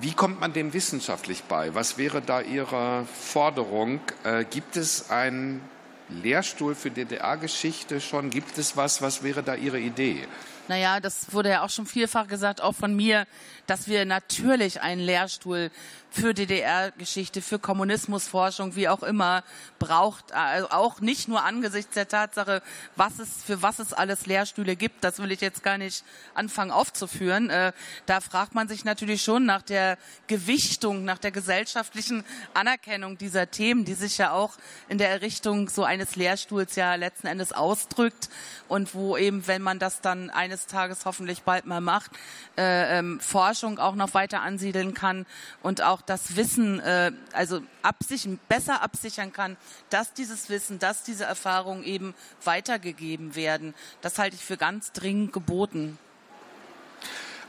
Wie 0.00 0.12
kommt 0.12 0.40
man 0.40 0.52
dem 0.52 0.74
wissenschaftlich 0.74 1.44
bei? 1.44 1.74
Was 1.74 1.96
wäre 1.96 2.20
da 2.20 2.42
Ihre 2.42 3.06
Forderung? 3.06 4.00
Äh, 4.24 4.44
gibt 4.44 4.76
es 4.76 5.10
einen 5.10 5.62
Lehrstuhl 6.10 6.74
für 6.74 6.90
DDR-Geschichte 6.90 8.00
schon? 8.00 8.28
Gibt 8.28 8.58
es 8.58 8.76
was? 8.76 9.00
Was 9.00 9.22
wäre 9.22 9.42
da 9.42 9.54
Ihre 9.54 9.78
Idee? 9.78 10.28
Naja, 10.68 11.00
das 11.00 11.32
wurde 11.32 11.50
ja 11.50 11.64
auch 11.64 11.70
schon 11.70 11.86
vielfach 11.86 12.26
gesagt, 12.26 12.60
auch 12.60 12.74
von 12.74 12.94
mir, 12.94 13.26
dass 13.66 13.88
wir 13.88 14.04
natürlich 14.04 14.82
einen 14.82 15.00
Lehrstuhl 15.00 15.70
für 16.16 16.32
DDR-Geschichte, 16.32 17.42
für 17.42 17.58
Kommunismusforschung, 17.58 18.74
wie 18.74 18.88
auch 18.88 19.02
immer, 19.02 19.44
braucht. 19.78 20.32
Also 20.32 20.70
auch 20.70 21.00
nicht 21.00 21.28
nur 21.28 21.44
angesichts 21.44 21.94
der 21.94 22.08
Tatsache, 22.08 22.62
was 22.96 23.18
es, 23.18 23.42
für 23.44 23.60
was 23.60 23.78
es 23.78 23.92
alles 23.92 24.24
Lehrstühle 24.24 24.76
gibt. 24.76 25.04
Das 25.04 25.18
will 25.18 25.30
ich 25.30 25.42
jetzt 25.42 25.62
gar 25.62 25.76
nicht 25.76 26.04
anfangen 26.34 26.70
aufzuführen. 26.70 27.50
Äh, 27.50 27.72
da 28.06 28.20
fragt 28.20 28.54
man 28.54 28.66
sich 28.66 28.84
natürlich 28.84 29.22
schon 29.22 29.44
nach 29.44 29.60
der 29.60 29.98
Gewichtung, 30.26 31.04
nach 31.04 31.18
der 31.18 31.32
gesellschaftlichen 31.32 32.24
Anerkennung 32.54 33.18
dieser 33.18 33.50
Themen, 33.50 33.84
die 33.84 33.94
sich 33.94 34.16
ja 34.16 34.32
auch 34.32 34.54
in 34.88 34.96
der 34.96 35.10
Errichtung 35.10 35.68
so 35.68 35.84
eines 35.84 36.16
Lehrstuhls 36.16 36.76
ja 36.76 36.94
letzten 36.94 37.26
Endes 37.26 37.52
ausdrückt 37.52 38.30
und 38.68 38.94
wo 38.94 39.18
eben, 39.18 39.46
wenn 39.46 39.60
man 39.60 39.78
das 39.78 40.00
dann 40.00 40.30
eines 40.30 40.66
Tages 40.66 41.04
hoffentlich 41.04 41.42
bald 41.42 41.66
mal 41.66 41.82
macht, 41.82 42.10
äh, 42.56 42.98
ähm, 42.98 43.20
Forschung 43.20 43.78
auch 43.78 43.94
noch 43.94 44.14
weiter 44.14 44.40
ansiedeln 44.40 44.94
kann 44.94 45.26
und 45.62 45.82
auch 45.82 46.05
das 46.06 46.36
Wissen, 46.36 46.80
äh, 46.80 47.12
also 47.32 47.60
absichern, 47.82 48.38
besser 48.48 48.82
absichern 48.82 49.32
kann, 49.32 49.56
dass 49.90 50.14
dieses 50.14 50.48
Wissen, 50.48 50.78
dass 50.78 51.02
diese 51.02 51.24
Erfahrungen 51.24 51.84
eben 51.84 52.14
weitergegeben 52.44 53.34
werden. 53.34 53.74
Das 54.00 54.18
halte 54.18 54.36
ich 54.36 54.44
für 54.44 54.56
ganz 54.56 54.92
dringend 54.92 55.32
geboten. 55.32 55.98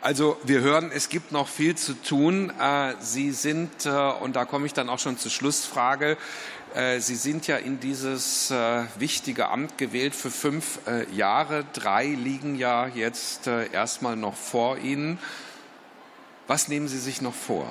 Also 0.02 0.38
wir 0.44 0.62
hören, 0.62 0.92
es 0.94 1.10
gibt 1.10 1.32
noch 1.32 1.48
viel 1.48 1.76
zu 1.76 1.94
tun. 1.94 2.52
Äh, 2.60 2.94
Sie 3.00 3.32
sind, 3.32 3.86
äh, 3.86 3.90
und 3.90 4.36
da 4.36 4.46
komme 4.46 4.68
ich 4.68 4.74
dann 4.74 4.90
auch 4.90 5.00
schon 5.00 5.18
zur 5.18 5.32
Schlussfrage, 5.32 6.18
äh, 6.76 7.00
Sie 7.00 7.16
sind 7.16 7.48
ja 7.48 7.58
in 7.58 7.80
dieses 7.80 8.52
wichtige 9.00 9.50
Amt 9.50 9.78
gewählt 9.78 10.14
für 10.14 10.30
fünf 10.30 10.80
Jahre. 11.12 11.66
Drei 11.74 12.06
liegen 12.06 12.56
ja 12.56 12.88
jetzt 12.88 13.48
erstmal 13.48 14.16
noch 14.16 14.36
vor 14.36 14.78
Ihnen. 14.78 15.18
Was 16.46 16.68
nehmen 16.68 16.88
Sie 16.88 17.00
sich 17.00 17.22
noch 17.22 17.34
vor? 17.34 17.68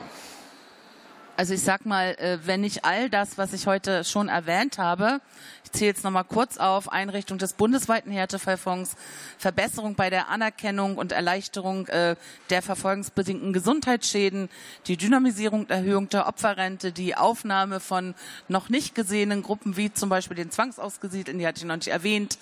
Also 1.38 1.52
ich 1.52 1.60
sag 1.60 1.84
mal, 1.84 2.14
äh, 2.14 2.38
wenn 2.46 2.62
nicht 2.62 2.86
all 2.86 3.10
das, 3.10 3.36
was 3.36 3.52
ich 3.52 3.66
heute 3.66 4.04
schon 4.04 4.28
erwähnt 4.28 4.78
habe, 4.78 5.20
ich 5.64 5.72
zähle 5.72 5.88
jetzt 5.88 6.02
nochmal 6.02 6.24
kurz 6.24 6.56
auf, 6.56 6.90
Einrichtung 6.90 7.36
des 7.36 7.52
bundesweiten 7.52 8.10
Härtefallfonds, 8.10 8.96
Verbesserung 9.36 9.96
bei 9.96 10.08
der 10.08 10.30
Anerkennung 10.30 10.96
und 10.96 11.12
Erleichterung 11.12 11.88
äh, 11.88 12.16
der 12.48 12.62
verfolgungsbedingten 12.62 13.52
Gesundheitsschäden, 13.52 14.48
die 14.86 14.96
Dynamisierung, 14.96 15.68
Erhöhung 15.68 16.08
der 16.08 16.26
Opferrente, 16.26 16.90
die 16.90 17.16
Aufnahme 17.16 17.80
von 17.80 18.14
noch 18.48 18.70
nicht 18.70 18.94
gesehenen 18.94 19.42
Gruppen 19.42 19.76
wie 19.76 19.92
zum 19.92 20.08
Beispiel 20.08 20.38
den 20.38 20.50
Zwangsausgesiedelten, 20.50 21.38
die 21.38 21.46
hatte 21.46 21.58
ich 21.58 21.66
noch 21.66 21.76
nicht 21.76 21.88
erwähnt, 21.88 22.38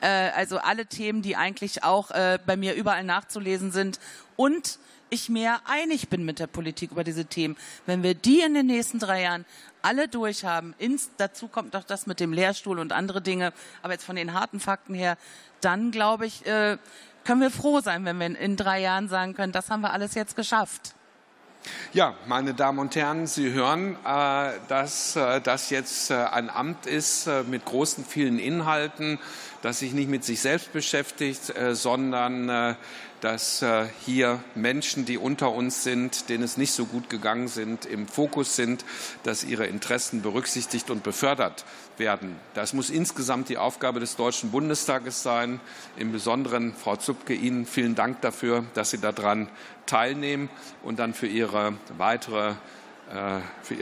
äh, 0.00 0.30
also 0.30 0.56
alle 0.56 0.86
Themen, 0.86 1.20
die 1.20 1.36
eigentlich 1.36 1.84
auch 1.84 2.08
bei 2.08 2.56
mir 2.56 2.74
überall 2.74 3.04
nachzulesen 3.04 3.72
sind. 3.72 4.00
Und 4.36 4.78
ich 5.10 5.28
mehr 5.28 5.60
einig 5.66 6.08
bin 6.08 6.24
mit 6.24 6.38
der 6.38 6.46
Politik 6.46 6.92
über 6.92 7.04
diese 7.04 7.24
Themen. 7.24 7.56
Wenn 7.86 8.02
wir 8.02 8.14
die 8.14 8.40
in 8.40 8.54
den 8.54 8.66
nächsten 8.66 8.98
drei 8.98 9.22
Jahren 9.22 9.44
alle 9.82 10.08
durchhaben, 10.08 10.74
ins, 10.78 11.10
dazu 11.16 11.48
kommt 11.48 11.72
noch 11.72 11.84
das 11.84 12.06
mit 12.06 12.20
dem 12.20 12.32
Lehrstuhl 12.32 12.78
und 12.78 12.92
andere 12.92 13.20
Dinge, 13.20 13.52
aber 13.82 13.92
jetzt 13.92 14.04
von 14.04 14.16
den 14.16 14.34
harten 14.34 14.60
Fakten 14.60 14.94
her, 14.94 15.16
dann 15.60 15.90
glaube 15.90 16.26
ich, 16.26 16.46
äh, 16.46 16.78
können 17.24 17.40
wir 17.40 17.50
froh 17.50 17.80
sein, 17.80 18.04
wenn 18.04 18.18
wir 18.18 18.38
in, 18.38 18.56
drei 18.56 18.80
Jahren 18.80 19.08
sagen 19.08 19.34
können, 19.34 19.52
das 19.52 19.70
haben 19.70 19.82
wir 19.82 19.92
alles 19.92 20.14
jetzt 20.14 20.36
geschafft. 20.36 20.94
Ja, 21.92 22.14
meine 22.26 22.54
Damen 22.54 22.78
und 22.78 22.94
Herren, 22.96 23.26
Sie 23.26 23.52
hören, 23.52 23.96
äh, 24.04 24.52
dass 24.68 25.16
äh, 25.16 25.40
das 25.40 25.70
jetzt 25.70 26.10
äh, 26.10 26.14
ein 26.14 26.50
Amt 26.50 26.86
ist 26.86 27.28
mit 27.48 27.64
großen, 27.64 28.04
vielen 28.04 28.38
Inhalten, 28.38 29.18
das 29.62 29.80
sich 29.80 29.92
nicht 29.92 30.08
mit 30.08 30.24
sich 30.24 30.40
selbst 30.40 30.72
beschäftigt, 30.72 31.52
sondern 31.72 32.76
dass 33.20 33.62
äh, 33.62 33.86
hier 34.04 34.42
Menschen, 34.54 35.04
die 35.04 35.18
unter 35.18 35.52
uns 35.52 35.82
sind, 35.82 36.28
denen 36.28 36.44
es 36.44 36.56
nicht 36.56 36.72
so 36.72 36.86
gut 36.86 37.10
gegangen 37.10 37.48
sind, 37.48 37.86
im 37.86 38.06
Fokus 38.06 38.56
sind, 38.56 38.84
dass 39.22 39.44
ihre 39.44 39.66
Interessen 39.66 40.22
berücksichtigt 40.22 40.90
und 40.90 41.02
befördert 41.02 41.64
werden. 41.96 42.36
Das 42.54 42.72
muss 42.72 42.90
insgesamt 42.90 43.48
die 43.48 43.58
Aufgabe 43.58 44.00
des 44.00 44.16
Deutschen 44.16 44.50
Bundestages 44.50 45.22
sein. 45.22 45.60
Im 45.96 46.12
Besonderen, 46.12 46.74
Frau 46.74 46.96
Zupke, 46.96 47.34
Ihnen 47.34 47.66
vielen 47.66 47.94
Dank 47.94 48.20
dafür, 48.20 48.64
dass 48.74 48.90
Sie 48.90 48.98
daran 48.98 49.48
teilnehmen 49.86 50.48
und 50.82 50.98
dann 50.98 51.14
für 51.14 51.26
Ihre 51.26 51.74
weitere, 51.96 52.54
für 53.62 53.74
Ihre 53.74 53.76